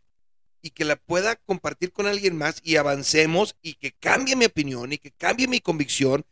[0.61, 4.93] y que la pueda compartir con alguien más y avancemos y que cambie mi opinión
[4.93, 6.25] y que cambie mi convicción,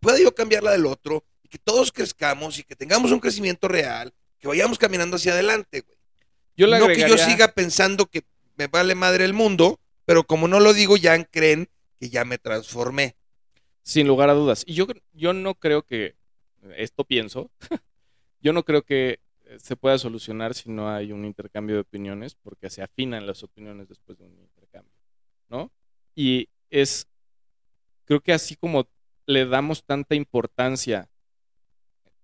[0.00, 3.68] pueda yo cambiar la del otro y que todos crezcamos y que tengamos un crecimiento
[3.68, 5.96] real, que vayamos caminando hacia adelante, güey.
[6.56, 8.24] Yo le No que yo siga pensando que
[8.56, 11.68] me vale madre el mundo, pero como no lo digo, ya creen
[12.00, 13.14] que ya me transformé.
[13.82, 14.64] Sin lugar a dudas.
[14.66, 16.16] Y yo, yo no creo que,
[16.76, 17.50] esto pienso,
[18.46, 22.36] yo no creo que eh, se pueda solucionar si no hay un intercambio de opiniones,
[22.36, 24.94] porque se afinan las opiniones después de un intercambio,
[25.48, 25.72] ¿no?
[26.14, 27.08] Y es,
[28.04, 28.86] creo que así como
[29.26, 31.10] le damos tanta importancia,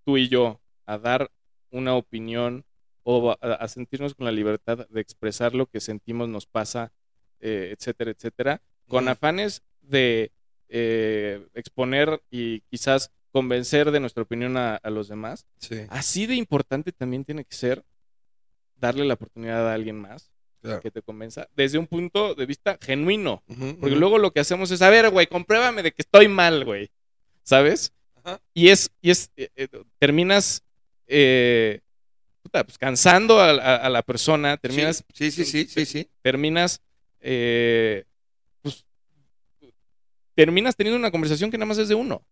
[0.04, 1.32] tú y yo, a dar
[1.72, 2.64] una opinión
[3.02, 6.92] o a, a sentirnos con la libertad de expresar lo que sentimos, nos pasa,
[7.40, 10.30] eh, etcétera, etcétera, con afanes de
[10.68, 16.34] eh, exponer y quizás convencer de nuestra opinión a, a los demás, Sí, así de
[16.36, 17.84] importante también tiene que ser
[18.76, 20.30] darle la oportunidad a alguien más
[20.60, 20.80] claro.
[20.80, 23.42] que te convenza desde un punto de vista genuino.
[23.80, 26.90] Porque luego lo que hacemos es, a ver, güey, compruébame de que estoy mal, güey.
[27.44, 27.92] ¿Sabes?
[28.22, 28.40] Ajá.
[28.54, 29.68] Y es, y es, eh, eh,
[29.98, 30.62] terminas,
[31.06, 31.80] eh,
[32.42, 36.08] puta, pues, cansando a, a- a la persona, terminas, Sí, sí, sí, sí, sí.
[36.22, 36.80] terminas,
[37.20, 38.04] eh,
[38.62, 38.84] pues,
[40.34, 42.22] terminas teniendo una conversación que nada más es de uno,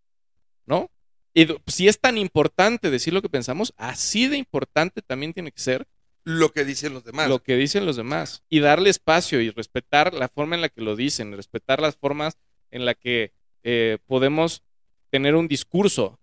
[0.70, 0.88] ¿no?
[1.34, 5.60] Y si es tan importante decir lo que pensamos, así de importante también tiene que
[5.60, 5.86] ser
[6.24, 7.28] Lo que dicen los demás.
[7.28, 10.80] lo que dicen los demás y darle espacio y respetar la forma en la que
[10.80, 12.38] lo dicen, respetar las formas
[12.70, 13.32] en la que
[13.64, 14.62] eh, podemos
[15.10, 16.18] tener un discurso.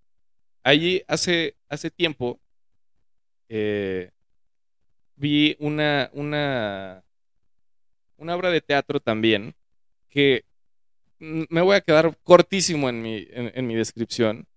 [0.64, 2.39] Allí hace, hace tiempo
[3.50, 4.12] eh,
[5.16, 7.04] vi una, una,
[8.16, 9.56] una obra de teatro también
[10.10, 10.45] que
[11.20, 14.47] me voy a quedar cortísimo en mi, en- en mi descripción.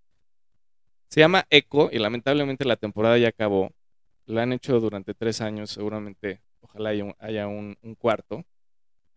[1.09, 3.73] Se llama Echo y lamentablemente la temporada ya acabó.
[4.27, 6.41] La han hecho durante tres años, seguramente.
[6.61, 8.45] Ojalá haya un, haya un- un cuarto.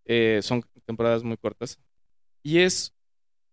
[0.05, 1.77] Eh, son temporadas muy cortas.
[2.41, 2.93] Y es,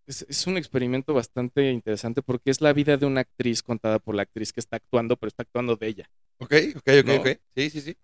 [0.07, 4.15] es, es un experimento bastante interesante porque es la vida de una actriz contada por
[4.15, 6.09] la actriz que está actuando, pero está actuando de ella.
[6.39, 7.15] Ok, ok, ok, ¿No?
[7.17, 7.27] ok.
[7.55, 7.97] Sí, sí, sí.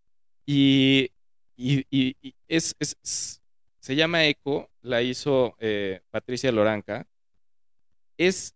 [0.46, 1.12] Y,
[1.56, 3.42] y- y- y es, es- es-
[3.80, 7.08] se llama Eco, la hizo eh, Patricia Loranca.
[8.18, 8.56] Es,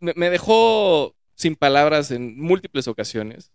[0.00, 3.52] me, me dejó sin palabras en múltiples ocasiones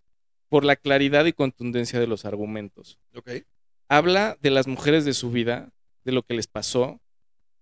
[0.49, 2.99] por la claridad y contundencia de los argumentos.
[3.89, 5.72] Habla de las mujeres de su vida,
[6.03, 6.99] de lo que les pasó,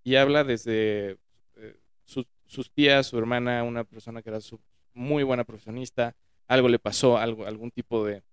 [0.04, 1.18] y habla desde
[1.58, 4.60] eh, su- sus tías, su hermana, una persona que era su-
[4.94, 6.16] muy buena profesionista,
[6.48, 8.24] algo le pasó, algo, algún tipo de,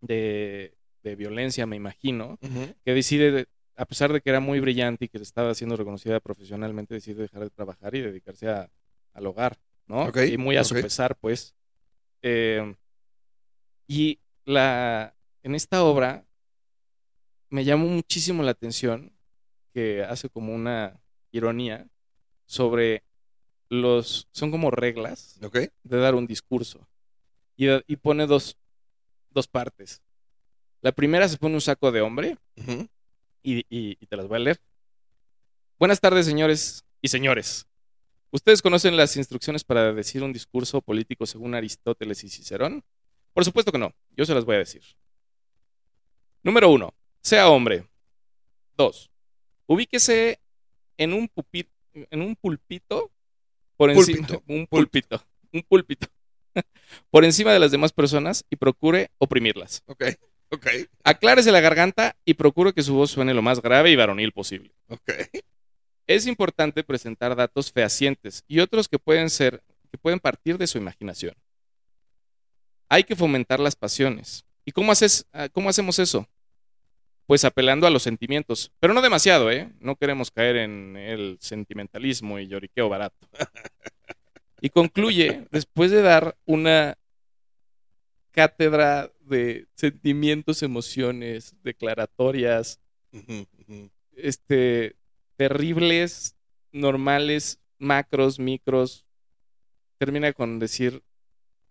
[0.00, 2.38] de, de violencia, me imagino,
[2.84, 6.20] que decide, de- a pesar de que era muy brillante y que estaba siendo reconocida
[6.20, 8.70] profesionalmente, decide dejar de trabajar y dedicarse a-
[9.12, 10.04] al hogar, ¿no?
[10.34, 11.54] Y muy a su pesar, pues.
[12.22, 12.74] Eh,
[13.86, 16.24] y la, en esta obra
[17.50, 19.12] me llamó muchísimo la atención
[19.72, 21.00] que hace como una
[21.32, 21.86] ironía
[22.46, 23.04] sobre
[23.68, 25.38] los, son como reglas
[25.82, 26.86] de dar un discurso.
[27.56, 28.56] Y, y pone dos,
[29.30, 30.02] dos partes.
[30.80, 32.88] La primera se pone un saco de hombre Ujú.
[33.44, 34.60] Y, y- y te las voy a leer.
[35.78, 37.66] Buenas tardes, señores y señores.
[38.32, 42.82] ¿Ustedes conocen las instrucciones para decir un discurso político según Aristóteles y Cicerón?
[43.32, 43.92] Por supuesto que no.
[44.16, 44.82] Yo se las voy a decir.
[46.42, 47.86] Número uno, sea hombre.
[48.76, 49.10] Dos,
[49.66, 50.40] ubíquese
[50.96, 53.10] en un, pupi- en un pulpito
[53.76, 54.26] por encima.
[54.48, 55.22] Un pulpito.
[55.52, 56.08] Un púlpito.
[57.10, 59.84] por encima de las demás personas y procure oprimirlas.
[59.86, 60.04] Ok,
[60.50, 60.66] ok,
[61.02, 64.72] Aclárese la garganta y procure que su voz suene lo más grave y varonil posible.
[64.88, 65.10] ok.
[66.06, 70.76] Es importante presentar datos fehacientes y otros que pueden ser que pueden partir de su
[70.76, 71.34] imaginación.
[72.88, 74.44] Hay que fomentar las pasiones.
[74.64, 76.28] ¿Y cómo haces ah, cómo hacemos eso?
[77.26, 79.72] Pues apelando a los sentimientos, pero no demasiado, ¿eh?
[79.80, 83.26] No queremos caer en el sentimentalismo y lloriqueo barato.
[84.64, 86.96] Y concluye después de dar una
[88.34, 92.80] cátedra de sentimientos, emociones, declaratorias,
[94.16, 94.96] este,
[95.36, 96.36] terribles,
[96.72, 99.06] normales, macros, micros.
[99.98, 101.02] Termina con decir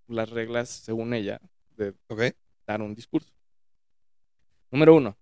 [0.08, 1.42] las reglas, según ella,
[1.76, 1.94] de
[2.66, 3.34] dar un discurso.
[4.72, 5.18] Número uno,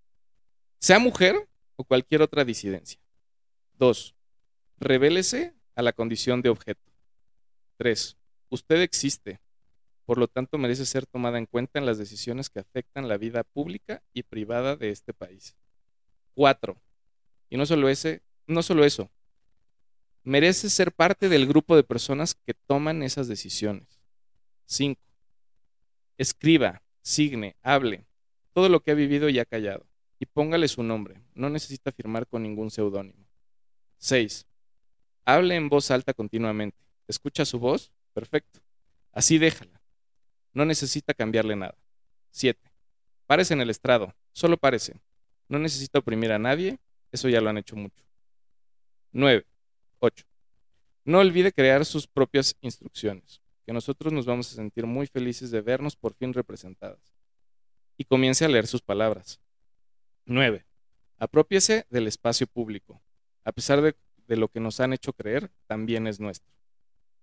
[0.79, 3.01] sea mujer o cualquier otra disidencia.
[3.79, 4.15] Dos,
[4.77, 6.91] revélese a la condición de objeto.
[7.77, 8.15] Tres,
[8.49, 9.40] usted existe,
[10.11, 13.45] por lo tanto merece ser tomada en cuenta en las decisiones que afectan la vida
[13.45, 15.55] pública y privada de este país.
[16.33, 16.75] Cuatro,
[17.49, 19.09] y no solo ese, no solo eso,
[20.23, 24.01] merece ser parte del grupo de personas que toman esas decisiones.
[24.65, 25.01] Cinco,
[26.17, 28.05] escriba, signe, hable,
[28.51, 29.87] todo lo que ha vivido y ha callado,
[30.19, 33.29] y póngale su nombre, no necesita firmar con ningún seudónimo.
[33.99, 34.45] 6.
[35.23, 36.83] Hable en voz alta continuamente.
[37.07, 37.93] ¿Escucha su voz?
[38.13, 38.59] Perfecto.
[39.13, 39.80] Así déjala.
[40.53, 41.75] No necesita cambiarle nada.
[42.31, 42.59] 7.
[43.27, 44.99] Párese en el estrado, solo párese.
[45.47, 46.79] No necesita oprimir a nadie,
[47.11, 48.03] eso ya lo han hecho mucho.
[49.11, 49.45] 9.
[49.99, 50.25] 8.
[51.05, 55.61] No olvide crear sus propias instrucciones, que nosotros nos vamos a sentir muy felices de
[55.61, 56.99] vernos por fin representadas.
[57.97, 59.39] Y comience a leer sus palabras.
[60.25, 60.65] 9.
[61.17, 63.01] Apropiese del espacio público.
[63.43, 63.95] A pesar de,
[64.27, 66.51] de lo que nos han hecho creer, también es nuestro.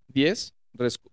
[0.09, 0.55] 10.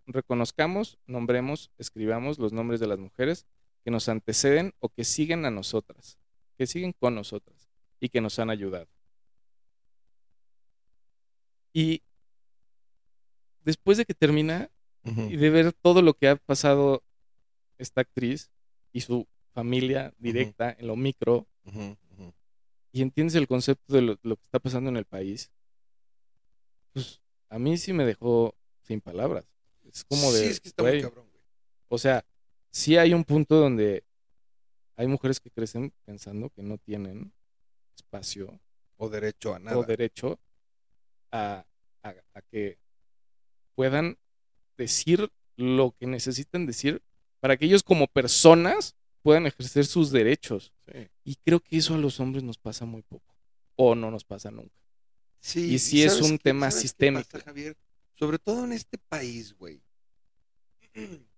[0.06, 3.46] Reconozcamos, nombremos, escribamos los nombres de las mujeres
[3.84, 6.18] que nos anteceden o que siguen a nosotras,
[6.58, 8.88] que siguen con nosotras y que nos han ayudado.
[11.74, 12.04] Y
[13.64, 14.70] después de que termina
[15.04, 17.04] y de ver todo lo que ha pasado
[17.78, 18.50] esta actriz
[18.92, 21.96] y su familia directa en lo micro, ujú.
[22.92, 25.52] y entiendes el concepto de lo, lo que está pasando en el país,
[26.94, 29.46] pues a mí sí me dejó sin palabras.
[29.84, 31.44] Es como de, Sí, es que está muy cabrón, güey.
[31.90, 32.26] o sea,
[32.72, 34.04] sí hay un punto donde
[34.96, 37.34] hay mujeres que crecen pensando que no tienen
[37.98, 38.60] espacio
[38.98, 39.78] O derecho a nada.
[39.78, 40.40] o derecho
[41.32, 41.66] a,
[42.04, 42.78] a- a que
[43.76, 44.18] puedan
[44.78, 47.02] decir lo que necesitan decir
[47.40, 50.74] para que ellos como personas puedan ejercer sus derechos.
[50.92, 51.08] Sí.
[51.24, 53.36] Y creo que eso a los hombres nos pasa muy poco.
[53.76, 54.76] O no nos pasa nunca.
[55.40, 57.28] Sí, Y sí es ¿sabes un qué- tema sistémico.
[57.30, 57.76] pasa, Javier?
[58.16, 59.82] Sobre todo en este país, güey.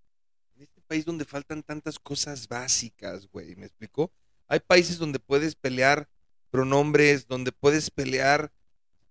[0.55, 3.55] En este país donde faltan tantas cosas básicas, güey.
[3.55, 4.11] ¿Me explicó?
[4.47, 6.09] Hay países donde puedes pelear
[6.49, 8.51] pronombres, donde puedes pelear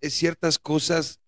[0.01, 1.21] eh, ciertas cosas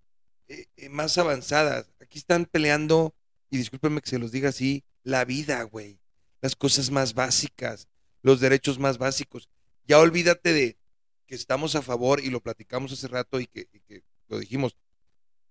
[0.48, 1.92] eh, eh, más avanzadas.
[2.00, 3.14] Aquí están peleando,
[3.50, 6.00] y discúlpenme que se los diga así, la vida, güey.
[6.40, 7.86] Las cosas más básicas,
[8.22, 9.48] los derechos más básicos.
[9.86, 10.78] Ya olvídate de
[11.26, 14.76] que estamos a favor y lo platicamos hace rato y que, y que lo dijimos.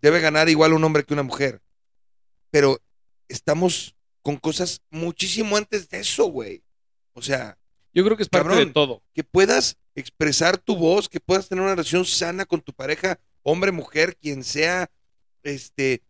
[0.01, 1.61] Debe ganar igual un hombre que una mujer.
[2.51, 2.79] Pero
[3.27, 6.63] estamos con cosas muchísimo antes de eso, güey.
[7.13, 7.57] O sea,
[7.93, 8.67] Yo creo que es parte Cabrón.
[8.67, 9.01] de todo.
[9.13, 13.71] que puedas expresar tu voz, que puedas tener una relación sana con tu pareja, hombre,
[13.71, 14.91] mujer, quien sea,
[15.43, 16.03] este,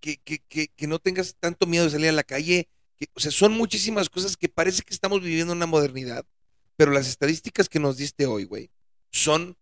[0.00, 2.68] que, que, que, que no tengas tanto miedo de salir a la calle.
[2.96, 6.26] Que, o sea, son muchísimas cosas que parece que estamos viviendo una modernidad,
[6.76, 8.70] pero las estadísticas que nos diste hoy, güey,
[9.10, 9.56] son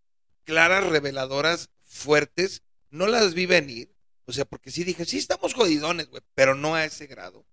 [0.45, 2.63] claras, reveladoras, fuertes.
[2.91, 3.95] No las vi venir.
[4.27, 7.47] O sea, porque sí dije, sí estamos jodidones, güey, pero no a ese grado.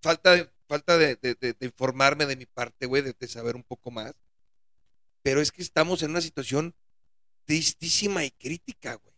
[0.00, 3.62] Falta de, falta de, de- de- de informarme de mi parte, güey, de, saber un
[3.64, 4.14] poco más.
[5.22, 6.74] Pero es que estamos en una situación
[7.44, 9.14] tristísima y crítica, güey.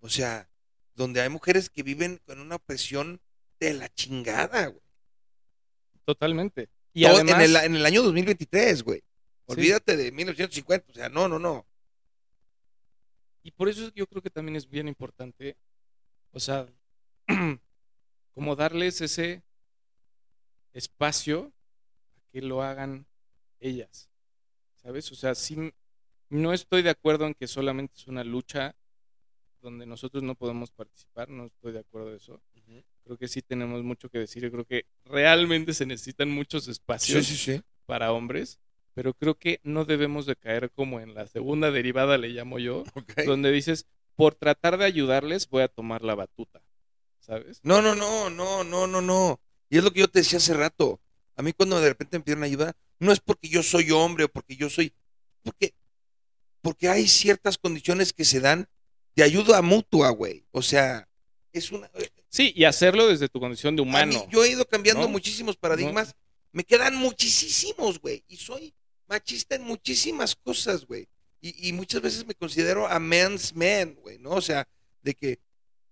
[0.00, 0.48] O sea,
[0.94, 3.20] donde hay mujeres que viven con una opresión
[3.58, 4.82] de la chingada, güey.
[6.04, 6.68] Totalmente.
[6.92, 9.02] Y Todo además, en, el, en el año 2023, güey.
[9.46, 11.66] Olvídate de 1950, o sea, no, no, no.
[13.46, 15.56] Y por eso yo creo que también es bien importante,
[16.32, 16.66] o sea,
[18.34, 19.44] como darles ese
[20.72, 21.52] espacio
[22.16, 23.06] a que lo hagan
[23.60, 24.10] ellas,
[24.74, 25.12] ¿sabes?
[25.12, 25.72] O sea, sí,
[26.28, 28.74] no estoy de acuerdo en que solamente es una lucha
[29.60, 32.42] donde nosotros no podemos participar, no estoy de acuerdo de eso.
[33.04, 34.42] Creo que sí tenemos mucho que decir.
[34.42, 37.62] Yo creo que realmente se necesitan muchos Sí, espacios sí, sí.
[37.86, 38.58] para hombres,
[38.96, 42.82] pero creo que no debemos de caer como en la segunda derivada, le llamo yo,
[43.26, 43.84] donde dices,
[44.14, 46.62] por tratar de ayudarles voy a tomar la batuta,
[47.20, 47.60] ¿sabes?
[47.62, 49.38] No, no, no, no, no, no, no.
[49.68, 50.98] Y es lo que yo te decía hace rato.
[51.36, 54.28] A mí cuando de repente me piden ayuda, no es porque yo soy hombre o
[54.30, 54.94] porque yo soy,
[55.42, 55.74] porque,
[56.62, 58.66] porque hay ciertas condiciones que se dan
[59.14, 60.46] de ayuda mutua, güey.
[60.52, 61.06] O sea,
[61.52, 61.90] es una.
[62.30, 64.26] Sí, y hacerlo desde tu condición de mí- humano.
[64.30, 65.08] yo he ido cambiando ¿no?
[65.08, 66.16] muchísimos paradigmas.
[66.52, 68.24] Me quedan muchísimos, güey.
[68.28, 68.72] Y soy
[69.08, 71.08] machista en muchísimas cosas, güey.
[71.40, 74.30] Y, y muchas veces me considero a man's man, güey, ¿no?
[74.30, 74.66] O sea,
[75.02, 75.38] de que,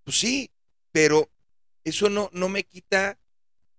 [0.04, 0.50] pues sí,
[0.90, 1.30] pero
[1.84, 3.18] eso no, no me quita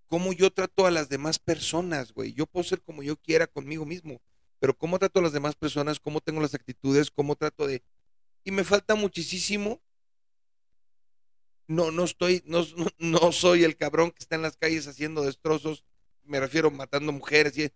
[0.07, 2.33] cómo yo trato a las demás personas, güey.
[2.33, 4.21] Yo puedo ser como yo quiera conmigo mismo,
[4.59, 7.83] pero cómo trato a las demás personas, cómo tengo las actitudes, cómo trato de...
[8.43, 9.81] Y me falta muchísimo.
[11.67, 12.65] No, no estoy, no,
[12.99, 15.83] no, soy el cabrón que está en las calles haciendo destrozos,
[16.23, 17.71] me refiero matando mujeres, y,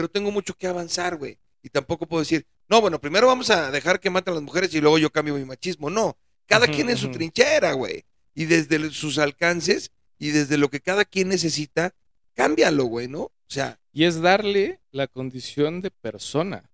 [0.00, 1.36] pero tengo mucho que avanzar, güey.
[1.62, 4.72] Y tampoco puedo decir, no, bueno, primero vamos a dejar que maten a las mujeres
[4.72, 5.90] y luego yo cambio mi machismo.
[5.90, 8.06] No, cada quien en su trinchera, güey.
[8.34, 11.94] Y desde sus alcances y desde lo que cada quien necesita,
[12.32, 13.24] cámbialo, güey, ¿no?
[13.24, 16.70] O sea, Y es darle la condición de persona.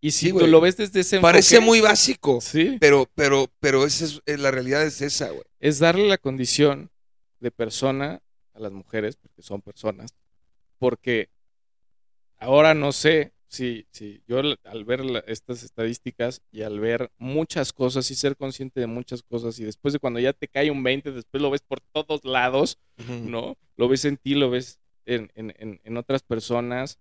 [0.00, 3.50] Y si Sí, tú lo ves desde ese parece enfoque, muy básico, Sí, pero, pero,
[3.58, 5.42] pero esa es, la realidad es esa, güey.
[5.58, 6.92] es darle la condición
[7.40, 8.22] de persona
[8.54, 10.14] a las mujeres, porque son personas.
[10.78, 11.28] Porque
[12.42, 17.72] ahora no sé si, si yo al- ver la- estas estadísticas y al ver muchas
[17.72, 20.82] cosas y ser consciente de muchas cosas y después de cuando ya te cae un
[20.82, 22.78] 20, después lo ves por todos lados,
[23.30, 23.56] ¿no?
[23.76, 26.98] Lo ves en ti, lo ves en, en- en- en otras personas,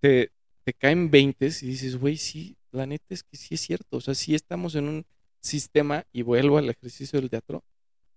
[0.00, 0.30] te,
[0.64, 4.00] te caen 20 y dices, güey, sí, la neta es que sí es cierto, o
[4.00, 5.06] sea, sí estamos en un
[5.40, 7.64] sistema, y vuelvo al ejercicio del teatro,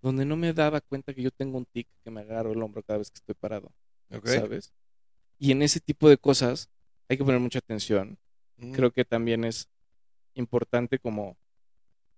[0.02, 2.84] donde no me daba cuenta que yo tengo un tic que me agarro el hombro
[2.84, 3.72] cada vez que estoy parado,
[4.12, 4.28] Ok.
[4.28, 4.74] ¿sabes?
[5.44, 6.70] Y en ese tipo de cosas
[7.10, 8.18] hay que poner mucha atención.
[8.58, 8.72] Ujú.
[8.72, 9.68] Creo que también es
[10.36, 11.36] importante como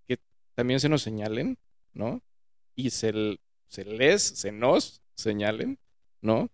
[0.07, 0.19] que
[0.53, 1.57] también se nos señalen,
[1.91, 2.21] ¿no?
[2.75, 5.79] Y se, se les, se nos señalen,
[6.21, 6.51] ¿no?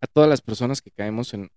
[0.00, 1.50] A todas las personas que caemos en,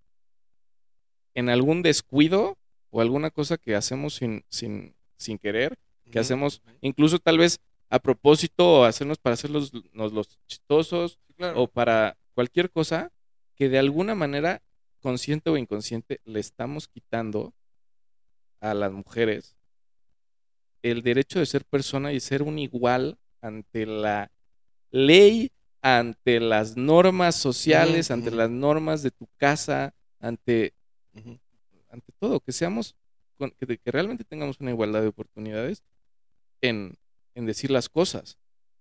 [1.34, 2.58] en algún descuido
[2.90, 5.78] o alguna cosa que hacemos sin, sin, sin querer,
[6.12, 11.34] que hacemos incluso tal vez a propósito o hacernos para hacerlos nos los chistosos Sí,
[11.36, 11.64] claro.
[11.64, 13.14] o para cualquier cosa
[13.56, 14.62] que de alguna manera,
[15.02, 17.54] consciente o inconsciente, le estamos quitando
[18.60, 19.56] a las mujeres
[20.82, 24.32] el derecho de ser persona y ser un igual ante la
[24.92, 25.52] ley,
[25.82, 30.74] ante las normas sociales, ante las normas de tu casa, ante,
[31.90, 32.96] ante todo, que seamos,
[33.38, 35.84] que realmente tengamos una igualdad de oportunidades
[36.62, 36.98] en,
[37.34, 38.38] en decir las cosas.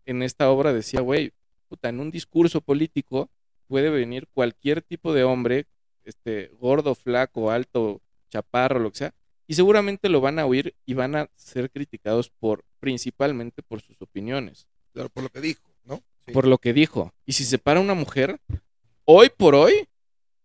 [0.06, 1.32] En esta obra decía, güey,
[1.68, 3.30] puta, en un discurso político
[3.66, 5.66] puede venir cualquier tipo de hombre,
[6.04, 8.00] este, gordo, flaco, alto,
[8.30, 9.14] chaparro, lo que sea,
[9.46, 14.00] y seguramente lo van a oír y van a ser criticados por, principalmente por sus
[14.00, 16.02] opiniones, Claro, por lo que dijo, ¿no?
[16.24, 16.32] Sí.
[16.32, 17.12] por lo que dijo.
[17.26, 18.40] Y si se para una mujer,
[19.04, 19.88] hoy por hoy,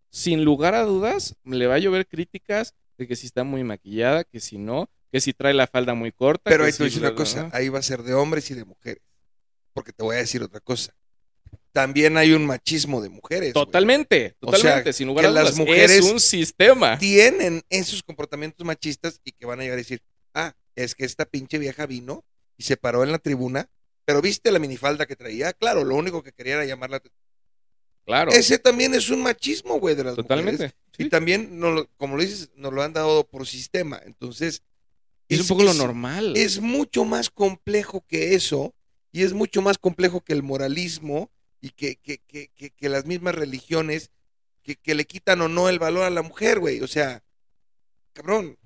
[0.10, 4.24] sin lugar a dudas, le va a llover críticas de que si está muy maquillada,
[4.24, 6.50] que si no, que si trae la falda muy corta.
[6.50, 8.50] Pero ahí te voy a si decir una cosa, ahí va a ser de hombres
[8.52, 9.04] y de mujeres.
[9.74, 10.94] Porque te voy a decir otra cosa.
[11.72, 13.54] También hay un machismo de mujeres.
[13.54, 13.66] güey.
[13.66, 15.44] Totalmente, O sea, totalmente, sin lugar que a dudas.
[15.46, 16.98] las mujeres es un sistema.
[16.98, 20.02] Tienen esos comportamientos machistas y que van a llegar a decir,
[20.34, 22.26] ah, es que esta pinche vieja vino
[22.58, 23.70] y se paró en la tribuna,
[24.06, 25.54] pero viste la minifalda que traía.
[25.54, 27.20] Claro, lo único que quería era llamar la atención.
[28.06, 30.28] Claro, Ese también es un machismo, güey, de las mujeres.
[30.28, 30.74] totalmente.
[30.98, 31.10] Y sí.
[31.10, 34.02] también, nos como lo dices, nos lo han dado por sistema.
[34.04, 34.64] Entonces,
[35.28, 36.36] Es un poco lo normal.
[36.36, 38.74] es mucho más complejo que eso
[39.12, 41.30] y es mucho más complejo que el moralismo
[41.62, 44.12] y que, que, que, que, las mismas religiones
[44.64, 46.82] que, le quitan o no el valor a la mujer, güey.
[46.82, 47.24] O sea,
[48.14, 48.58] cabrón.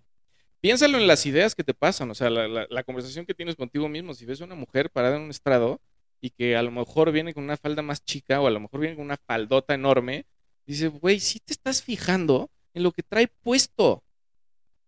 [0.62, 3.90] Piénsalo en las ideas que te pasan, o sea, la, la- conversación que tienes contigo
[3.90, 4.14] mismo.
[4.14, 5.82] Si ves a una mujer parada en un estrado
[6.22, 8.80] y que a lo mejor viene con una falda más chica o a lo mejor
[8.80, 10.26] viene con una faldota enorme,
[10.66, 14.04] dices, güey, sí te estás fijando en lo que trae puesto.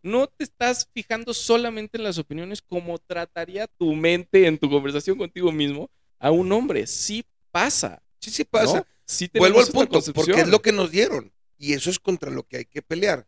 [0.02, 5.18] No te estás fijando solamente en las opiniones como trataría tu mente en tu conversación
[5.18, 5.90] contigo mismo
[6.20, 6.88] a un hombre.
[6.88, 7.26] Sí
[7.56, 8.04] pasa.
[8.20, 8.80] Sí, sí pasa.
[8.80, 8.88] ¿no?
[9.06, 11.32] Sí Vuelvo al punto, porque es lo que nos dieron.
[11.58, 13.26] Y eso es contra lo que hay que pelear,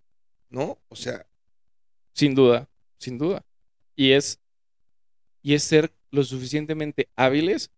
[0.50, 0.78] ¿no?
[0.90, 1.26] O sea,
[2.12, 3.46] Sin duda, sin duda.
[3.96, 4.40] Y es,
[5.42, 7.72] y es ser lo suficientemente hábiles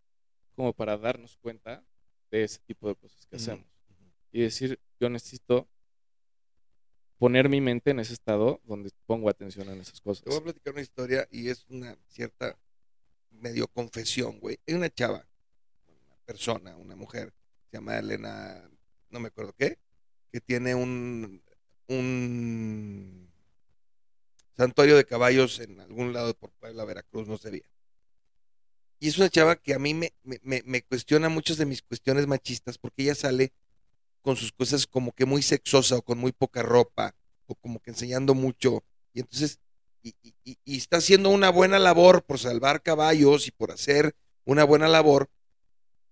[0.56, 1.86] como para darnos cuenta
[2.32, 3.66] de ese tipo de cosas que hacemos.
[4.32, 5.68] Y decir, yo necesito
[7.20, 10.24] poner mi mente en ese estado donde pongo atención en esas cosas.
[10.24, 12.58] te voy a platicar una historia y es una cierta
[13.30, 14.58] medio confesión, güey.
[14.66, 15.29] Hay una chava,
[16.30, 17.34] persona, una mujer,
[17.72, 18.70] se llama Elena,
[19.10, 19.80] no me acuerdo qué,
[20.32, 21.42] que tiene un,
[24.56, 27.66] santuario de caballos en algún lado por Puebla, Veracruz, no sé bien.
[29.00, 33.02] Y es una chava que a mí me, cuestiona muchas de mis cuestiones machistas porque
[33.02, 33.52] ella sale
[34.22, 37.16] con sus cosas como que muy sexosa o con muy poca ropa
[37.48, 38.84] o como que enseñando mucho.
[39.16, 39.60] Y entonces,
[40.04, 40.14] y,
[40.78, 44.14] está haciendo una buena labor por salvar caballos y por hacer
[44.46, 45.28] una buena labor,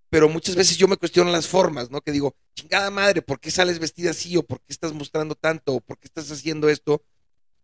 [0.10, 2.02] pero muchas veces yo me cuestiono las formas, ¿no?
[2.02, 4.38] Que digo, chingada madre, ¿por qué sales vestida así?
[4.38, 5.76] ¿O por qué estás mostrando tanto?
[5.76, 7.04] ¿O por qué estás haciendo esto?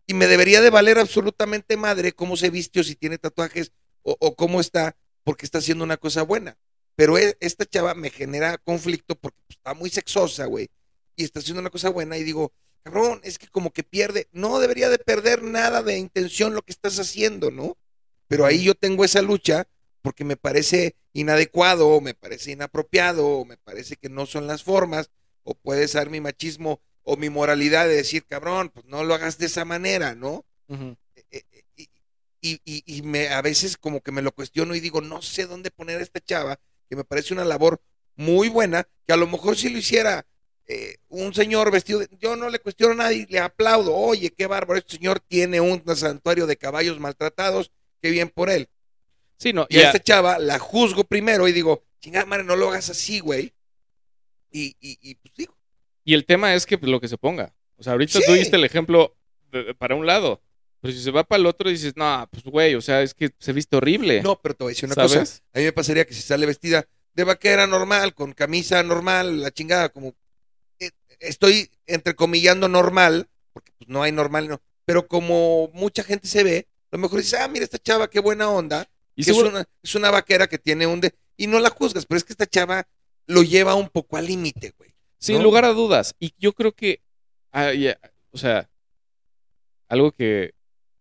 [0.06, 3.72] Y me debería de valer absolutamente madre cómo se viste o si tiene tatuajes
[4.02, 6.58] o, o cómo está, porque está haciendo una cosa buena.
[6.96, 10.70] Pero e, esta chava me genera conflicto porque pues, está muy sexosa, güey.
[11.16, 12.52] Y está haciendo una cosa buena y digo,
[12.84, 16.72] cabrón, es que como que pierde, no debería de perder nada de intención lo que
[16.72, 17.78] estás haciendo, ¿no?
[18.28, 19.68] Pero ahí yo tengo esa lucha
[20.04, 25.10] porque me parece inadecuado, me parece inapropiado, o me parece que no son las formas,
[25.43, 29.38] o puede ser mi machismo o mi moralidad de decir, cabrón, pues no lo hagas
[29.38, 30.45] de esa manera, ¿no?
[30.68, 30.97] Uh -huh.
[32.41, 35.45] y, y, y, me, a veces como que me lo cuestiono y digo, no sé
[35.45, 37.82] dónde poner a esta chava, que me parece una labor
[38.16, 40.26] muy buena, que a lo mejor si lo hiciera
[40.68, 44.47] eh, un señor vestido, de, yo no le cuestiono a nadie, le aplaudo, oye, qué
[44.47, 48.70] bárbaro, este señor tiene un santuario de caballos maltratados, qué bien por él.
[49.44, 52.70] Sí, no, y a esta chava la juzgo primero y digo, chingada madre, no lo
[52.70, 53.54] hagas así, güey.
[54.50, 55.54] Y, y, y, pues digo.
[56.06, 57.54] Y el tema es que pues, lo que se ponga.
[57.76, 58.26] O sea, ahorita sí.
[58.26, 59.18] tú diste el ejemplo
[59.52, 60.41] de, para un lado.
[60.80, 63.32] Pero si se va para el otro, dices, no, pues güey, o sea, es que
[63.38, 64.22] se viste horrible.
[64.22, 65.18] No, pero te voy a decir una ¿sabes?
[65.18, 65.44] cosa.
[65.54, 69.52] A mí me pasaría que si sale vestida de vaquera normal, con camisa normal, la
[69.52, 70.16] chingada, como
[70.80, 76.46] eh, estoy entrecomillando normal, porque pues no hay normal, no, pero como mucha gente se
[76.46, 78.89] ve, a lo mejor dices, ah, mira esta chava, qué buena onda.
[79.16, 81.01] Y es, una, es una vaquera que tiene un...
[81.01, 82.88] De, y no la juzgas, pero es que esta chava
[83.28, 84.93] lo lleva un poco al límite, güey.
[85.18, 85.43] Sin ¿no?
[85.43, 86.16] lugar a dudas.
[86.20, 87.01] Y yo creo que,
[87.51, 87.97] ah, yeah,
[88.32, 88.70] o sea,
[89.88, 90.53] algo que,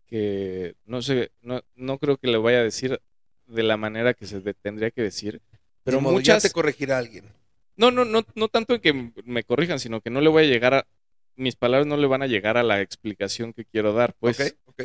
[0.06, 3.00] que no sé, no, no creo que le vaya a decir
[3.46, 5.40] de la manera que se tendría que decir.
[5.82, 6.42] Pero modo, muchas...
[6.42, 7.32] ya te corregirá alguien.
[7.76, 10.46] No, no, no, no tanto en que me corrijan, sino que no le voy a
[10.46, 10.86] llegar a.
[11.34, 14.38] Mis palabras no le van a llegar a la explicación que quiero dar, pues.
[14.38, 14.82] Ok, ok.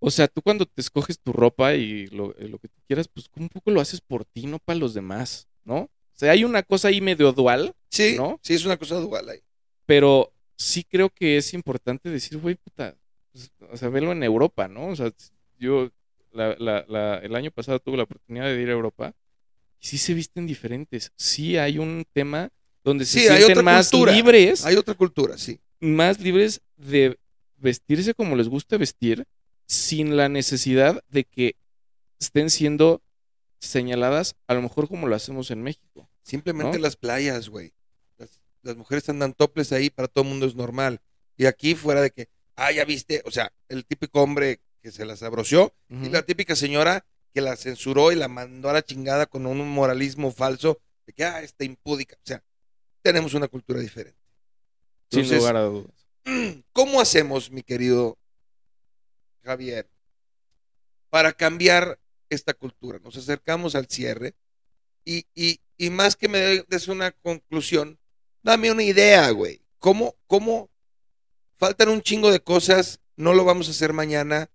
[0.00, 3.26] O sea, tú cuando te escoges tu ropa y lo, lo que tú quieras, pues
[3.36, 5.76] un poco lo haces por ti, no para los demás, ¿no?
[5.80, 8.38] O sea, hay una cosa ahí medio dual, Sí, ¿no?
[8.42, 9.40] sí, es una cosa dual ahí.
[9.86, 12.96] Pero sí creo que es importante decir, güey, puta,
[13.32, 14.88] pues, o sea, verlo en Europa, ¿no?
[14.88, 15.12] O sea,
[15.58, 15.90] yo
[16.32, 19.14] la, la, la, el año pasado tuve la oportunidad de ir a Europa
[19.80, 21.12] y sí se visten diferentes.
[21.16, 22.50] Sí hay un tema
[22.84, 24.12] donde se Sí, hay sienten otra más cultura.
[24.12, 25.58] libres, Hay otra cultura, sí.
[25.80, 27.18] más libres de
[27.56, 29.24] vestirse como les gusta vestir,
[29.68, 31.54] sin la necesidad de que
[32.18, 33.02] estén siendo
[33.60, 36.08] señaladas, a lo mejor como lo hacemos en México.
[36.22, 36.82] Simplemente ¿No?
[36.82, 37.74] las playas, güey.
[38.16, 41.00] Las, las mujeres andan toples ahí, para todo el mundo es normal.
[41.36, 45.04] Y aquí fuera de que, ah, ya viste, o sea, el típico hombre que se
[45.04, 47.04] las abroció y la típica señora
[47.34, 51.24] que la censuró y la mandó a la chingada con un moralismo falso de que,
[51.24, 52.16] ah, está impúdica.
[52.16, 52.42] O sea,
[53.02, 54.18] tenemos una cultura diferente.
[55.10, 56.08] Sin lugar a dudas.
[56.72, 58.18] ¿Cómo hacemos, mi querido
[59.48, 59.88] Javier,
[61.08, 62.98] para cambiar esta cultura?
[62.98, 64.34] Nos acercamos al cierre
[65.06, 66.38] y, y, más que me
[66.68, 67.98] des una conclusión,
[68.42, 69.62] dame una idea, güey.
[69.78, 70.68] ¿Cómo, ¿Cómo
[71.56, 73.00] faltan un chingo de cosas?
[73.16, 74.50] No lo vamos a hacer mañana.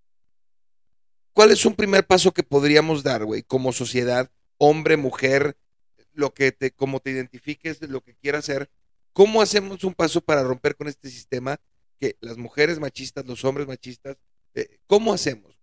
[1.34, 4.30] ¿Cuál es un primer paso que podríamos dar, güey, como sociedad,
[4.60, 5.58] hombre, mujer,
[6.14, 8.70] lo que te, como te identifiques, lo que quieras hacer?
[9.12, 11.60] ¿Cómo hacemos un paso para romper con este sistema
[12.00, 14.18] que las mujeres machistas, los hombres machistas,
[14.88, 15.58] ¿cómo hacemos?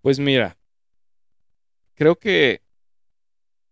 [0.00, 0.56] Pues mira,
[1.94, 2.62] creo que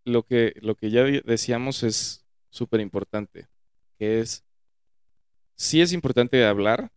[0.05, 3.49] lo que, lo que ya decíamos es súper importante,
[3.99, 4.45] que es,
[5.55, 6.93] sí es importante hablar,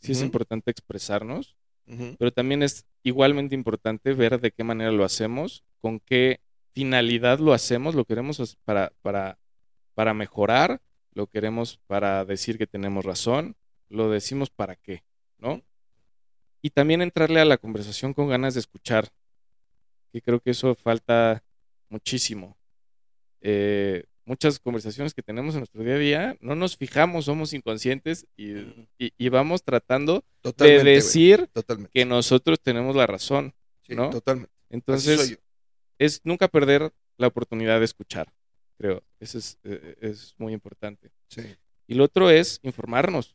[0.00, 1.56] sí es importante expresarnos,
[2.18, 6.40] pero también es igualmente importante ver de qué manera lo hacemos, con qué
[6.72, 9.38] finalidad lo hacemos, lo queremos para, para,
[9.94, 13.56] para mejorar, lo queremos para decir que tenemos razón,
[13.88, 15.02] lo decimos para qué,
[15.38, 15.62] ¿no?
[16.62, 19.08] Y también entrarle a la conversación con ganas de escuchar,
[20.12, 21.42] que creo que eso falta
[21.88, 22.56] muchísimo.
[23.40, 28.26] Eh, muchas conversaciones que tenemos en nuestro día a día, no nos fijamos, somos inconscientes
[28.36, 28.52] y,
[28.98, 30.84] y- y vamos tratando Totalmente.
[30.84, 31.48] de decir
[31.92, 33.54] que nosotros tenemos la razón.
[33.82, 34.10] Sí, ¿no?
[34.10, 34.52] Totalmente.
[34.68, 35.38] Entonces,
[35.98, 38.30] es nunca perder la oportunidad de escuchar,
[38.76, 39.02] creo.
[39.18, 41.10] Eso es, eh, es muy importante.
[41.28, 41.42] Sí.
[41.86, 43.34] Y lo otro es informarnos.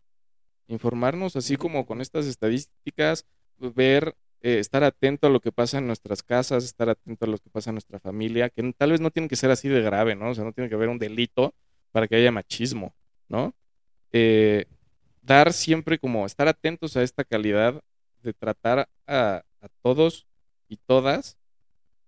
[0.68, 3.26] Informarnos, así como con estas estadísticas,
[3.57, 7.38] ver eh, estar atento a lo que pasa en nuestras casas, estar atento a lo
[7.38, 10.16] que pasa en nuestra familia, que tal vez no tiene que ser así de grave,
[10.16, 10.30] ¿no?
[10.32, 11.53] O sea, no tiene que haber un delito
[11.91, 12.95] para que haya machismo,
[13.30, 13.53] ¿no?
[14.11, 14.66] Eh,
[15.22, 17.82] dar siempre como estar atentos a esta calidad
[18.22, 20.26] de tratar a, a todos
[20.68, 21.38] y todas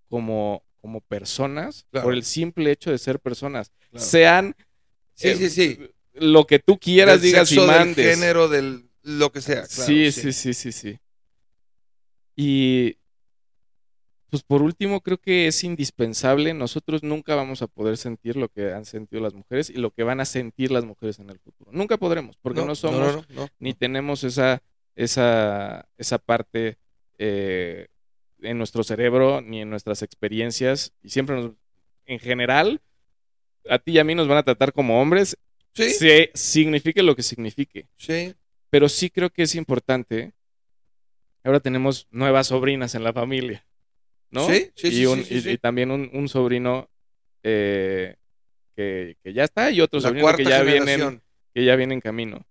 [0.09, 2.05] como, como personas Claro.
[2.05, 3.71] por el simple hecho de ser personas.
[3.91, 4.05] Claro.
[4.05, 4.55] Sean
[5.13, 5.79] Sí, eh, sí, sí.
[6.15, 8.15] Lo que tú quieras, Del digas y sexo, del mandes.
[8.17, 9.63] género, del lo que sea.
[9.67, 10.99] claro, sí, sí, sí, sí, sí.
[12.35, 12.97] Y
[14.29, 16.53] pues por último, creo que es indispensable.
[16.53, 20.03] Nosotros nunca vamos a poder sentir lo que han sentido las mujeres y lo que
[20.03, 21.71] van a sentir las mujeres en el futuro.
[21.71, 23.47] Nunca podremos, porque no, somos no, no, no.
[23.59, 24.61] ni tenemos esa,
[24.95, 26.77] esa, esa parte
[27.17, 27.87] eh,
[28.41, 30.91] en nuestro cerebro ni en nuestras experiencias.
[31.01, 31.51] Y siempre nos,
[32.05, 32.81] en general,
[33.69, 35.37] a ti y a mí nos van a tratar como hombres,
[35.75, 37.87] Sí, se- signifique lo que signifique.
[37.97, 38.33] sí.
[38.69, 40.33] Pero sí creo que es importante.
[41.43, 43.65] Ahora tenemos nuevas sobrinas en la familia,
[44.31, 44.47] ¿no?
[44.47, 46.89] Sí, sí, y, sí, un- sí, sí, y- también un, un sobrino
[47.43, 48.15] eh,
[48.75, 51.21] que, que ya está y otro La sobrino que ya vienen
[51.53, 52.45] que ya viene en camino.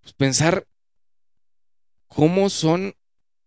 [0.00, 0.66] Pues pensar
[2.08, 2.94] cómo son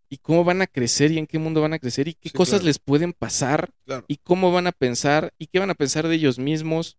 [0.10, 2.36] y cómo van a crecer y en qué mundo van a crecer y qué Sí,
[2.38, 2.66] cosas claro.
[2.68, 4.06] les pueden pasar Claro.
[4.08, 6.97] y cómo van a pensar y qué van a pensar de ellos mismos.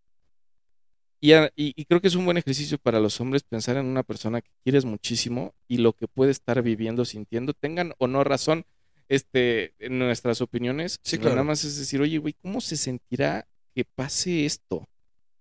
[1.20, 3.86] Y, a- y- y creo que es un buen ejercicio para los hombres pensar en
[3.86, 8.24] una persona que quieres muchísimo y lo que puede estar viviendo, sintiendo, tengan o no
[8.24, 8.66] razón
[9.08, 10.98] este, en nuestras opiniones.
[11.02, 11.36] Sí, claro.
[11.36, 14.88] Nada más es decir, oye, güey, ¿cómo se sentirá que pase esto?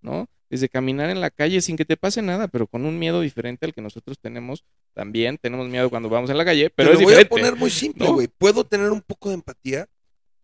[0.02, 0.28] ¿No?
[0.50, 3.66] Desde caminar en la calle sin que te pase nada, pero con un miedo diferente
[3.66, 4.64] al que nosotros tenemos.
[4.94, 7.34] También tenemos miedo cuando vamos en la calle, pero Te es lo voy diferente.
[7.36, 8.14] a poner muy simple, ¿no?
[8.14, 8.28] güey.
[8.28, 9.88] Puedo tener un poco de empatía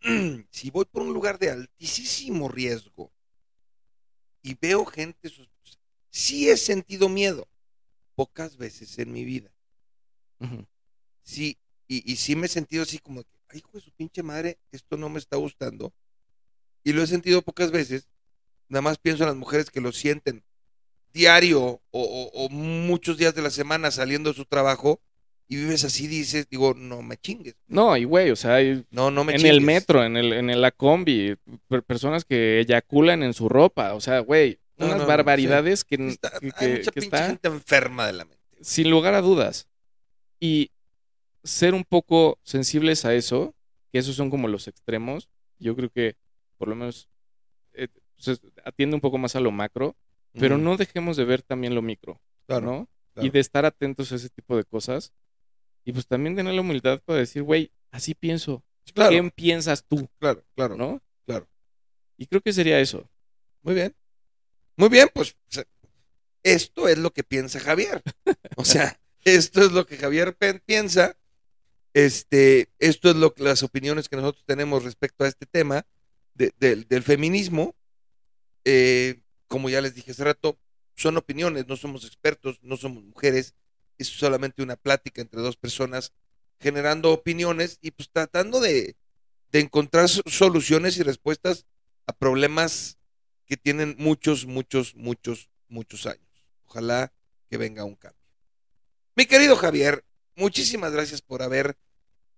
[0.50, 3.12] si voy por un lugar de altísimo riesgo
[4.42, 5.80] y veo gente sospechosa.
[6.10, 7.48] Sí he sentido miedo,
[8.16, 9.52] pocas veces en mi vida.
[11.24, 14.60] Sí, y, y sí me he sentido así como ay, hijo de su pinche madre,
[14.72, 15.94] esto no me está gustando.
[16.84, 18.10] Y lo he sentido pocas veces.
[18.70, 20.44] Nada más pienso en las mujeres que lo sienten
[21.14, 25.02] diario o, o- o muchos días de la semana saliendo de su trabajo
[25.50, 27.56] y vives así, dices, digo, no me chingues.
[27.68, 28.60] No, y güey, o sea,
[28.92, 29.58] No, no me en chingues.
[29.58, 31.36] el metro, en el, en la combi,
[31.68, 35.96] per- personas que eyaculan en su ropa, o sea, güey, unas no, no, barbaridades que,
[36.08, 38.40] Está- que- hay mucha que pinche está gente enferma de la mente.
[38.62, 39.68] sin lugar a dudas.
[40.40, 40.72] Y
[41.44, 43.56] ser un poco sensibles a eso,
[43.92, 46.16] que esos son como los extremos, yo creo que
[46.58, 47.10] por lo menos
[47.74, 47.88] eh,
[48.18, 49.96] se atiende un poco más a lo macro,
[50.34, 52.90] pero Mm, no dejemos de ver también lo micro, claro, ¿no?
[53.14, 53.28] claro.
[53.28, 55.12] Y de estar atentos a ese tipo de cosas.
[55.90, 58.64] Y pues también tener la humildad para decir, güey, así pienso.
[58.94, 60.08] Claro, ¿Qué piensas tú?
[60.20, 60.76] claro, claro.
[60.78, 61.02] ¿No?
[61.26, 61.48] claro.
[62.16, 63.10] Y creo que sería eso.
[63.64, 63.96] Muy bien.
[64.76, 65.36] Muy bien, pues
[66.44, 68.04] esto es lo que piensa Javier.
[68.56, 71.18] O sea, esto es lo que Javier piensa.
[71.96, 75.88] Este, esto es lo que las opiniones que nosotros tenemos respecto a este tema
[76.36, 77.76] de- del- del feminismo.
[78.64, 80.60] Eh, como ya les dije hace rato,
[80.96, 83.56] son opiniones, no somos expertos, no somos mujeres.
[84.00, 86.14] Es solamente una plática entre dos personas
[86.60, 88.98] generando opiniones y pues tratando de,
[89.52, 91.68] de encontrar so- soluciones y respuestas
[92.08, 92.98] a problemas
[93.46, 96.28] que tienen muchos, muchos, muchos, muchos años.
[96.66, 97.14] Ojalá
[97.50, 98.20] que venga un cambio.
[99.16, 100.04] Mi querido Javier,
[100.36, 101.78] muchísimas gracias por haber,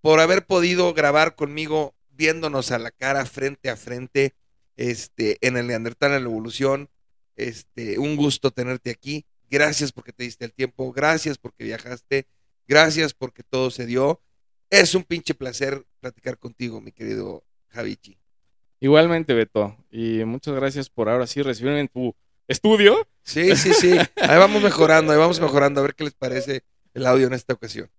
[0.00, 4.34] por haber podido grabar conmigo viéndonos a la cara frente a frente
[4.76, 6.90] este, en el Neandertal en la evolución.
[7.36, 9.26] Este, un gusto tenerte aquí.
[9.52, 10.90] Gracias porque te diste el tiempo.
[10.94, 12.26] Gracias porque viajaste.
[12.66, 14.22] Gracias porque todo se dio.
[14.70, 18.16] Es un pinche placer platicar contigo, mi querido Javichi.
[18.80, 19.76] Igualmente, Beto.
[19.90, 22.16] Y muchas gracias por ahora sí recibirme en tu
[22.48, 23.06] estudio.
[23.24, 23.92] Sí, sí, sí.
[24.16, 25.80] Ahí vamos mejorando, ahí vamos mejorando.
[25.80, 27.90] A ver qué les parece el audio en esta ocasión.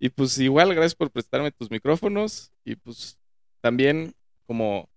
[0.00, 2.50] Y pues igual, gracias por prestarme tus micrófonos.
[2.64, 3.16] Y pues
[3.60, 4.90] también como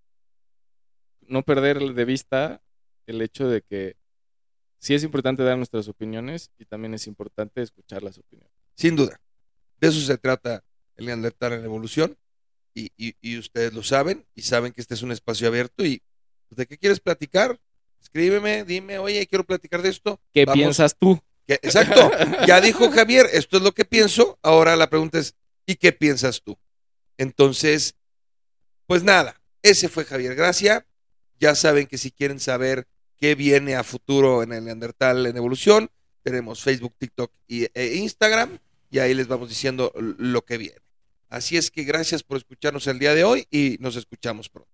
[1.27, 2.63] no perder de vista
[3.05, 3.95] el hecho de que
[4.84, 8.53] sí es importante dar nuestras opiniones y también es importante escuchar las opiniones.
[8.75, 9.19] Sin duda.
[9.79, 10.63] De eso se trata
[10.97, 12.17] el Neandertal en la evolución.
[12.75, 15.86] Y, y- y ustedes lo saben y saben que este es un espacio abierto.
[15.86, 16.01] ¿Y
[16.49, 17.59] pues, de qué quieres platicar?
[18.01, 20.19] Escríbeme, dime, oye, quiero platicar de esto.
[20.34, 20.59] ¿Qué Vamos.
[20.59, 21.21] piensas tú?
[21.47, 22.11] Exacto.
[22.47, 24.38] Ya dijo Javier, esto es lo que pienso.
[24.41, 26.57] Ahora la pregunta es, ¿y qué piensas tú?
[27.17, 27.95] Entonces,
[28.88, 30.86] pues nada, ese fue Javier Gracia.
[31.39, 32.88] Ya saben que si quieren saber
[33.24, 35.89] qué viene a futuro en el Neandertal en evolución,
[36.24, 38.59] tenemos Facebook, TikTok y, e Instagram
[38.91, 40.82] y ahí les vamos diciendo lo que viene.
[41.30, 44.74] Así es que gracias por escucharnos el día de hoy y nos escuchamos pronto.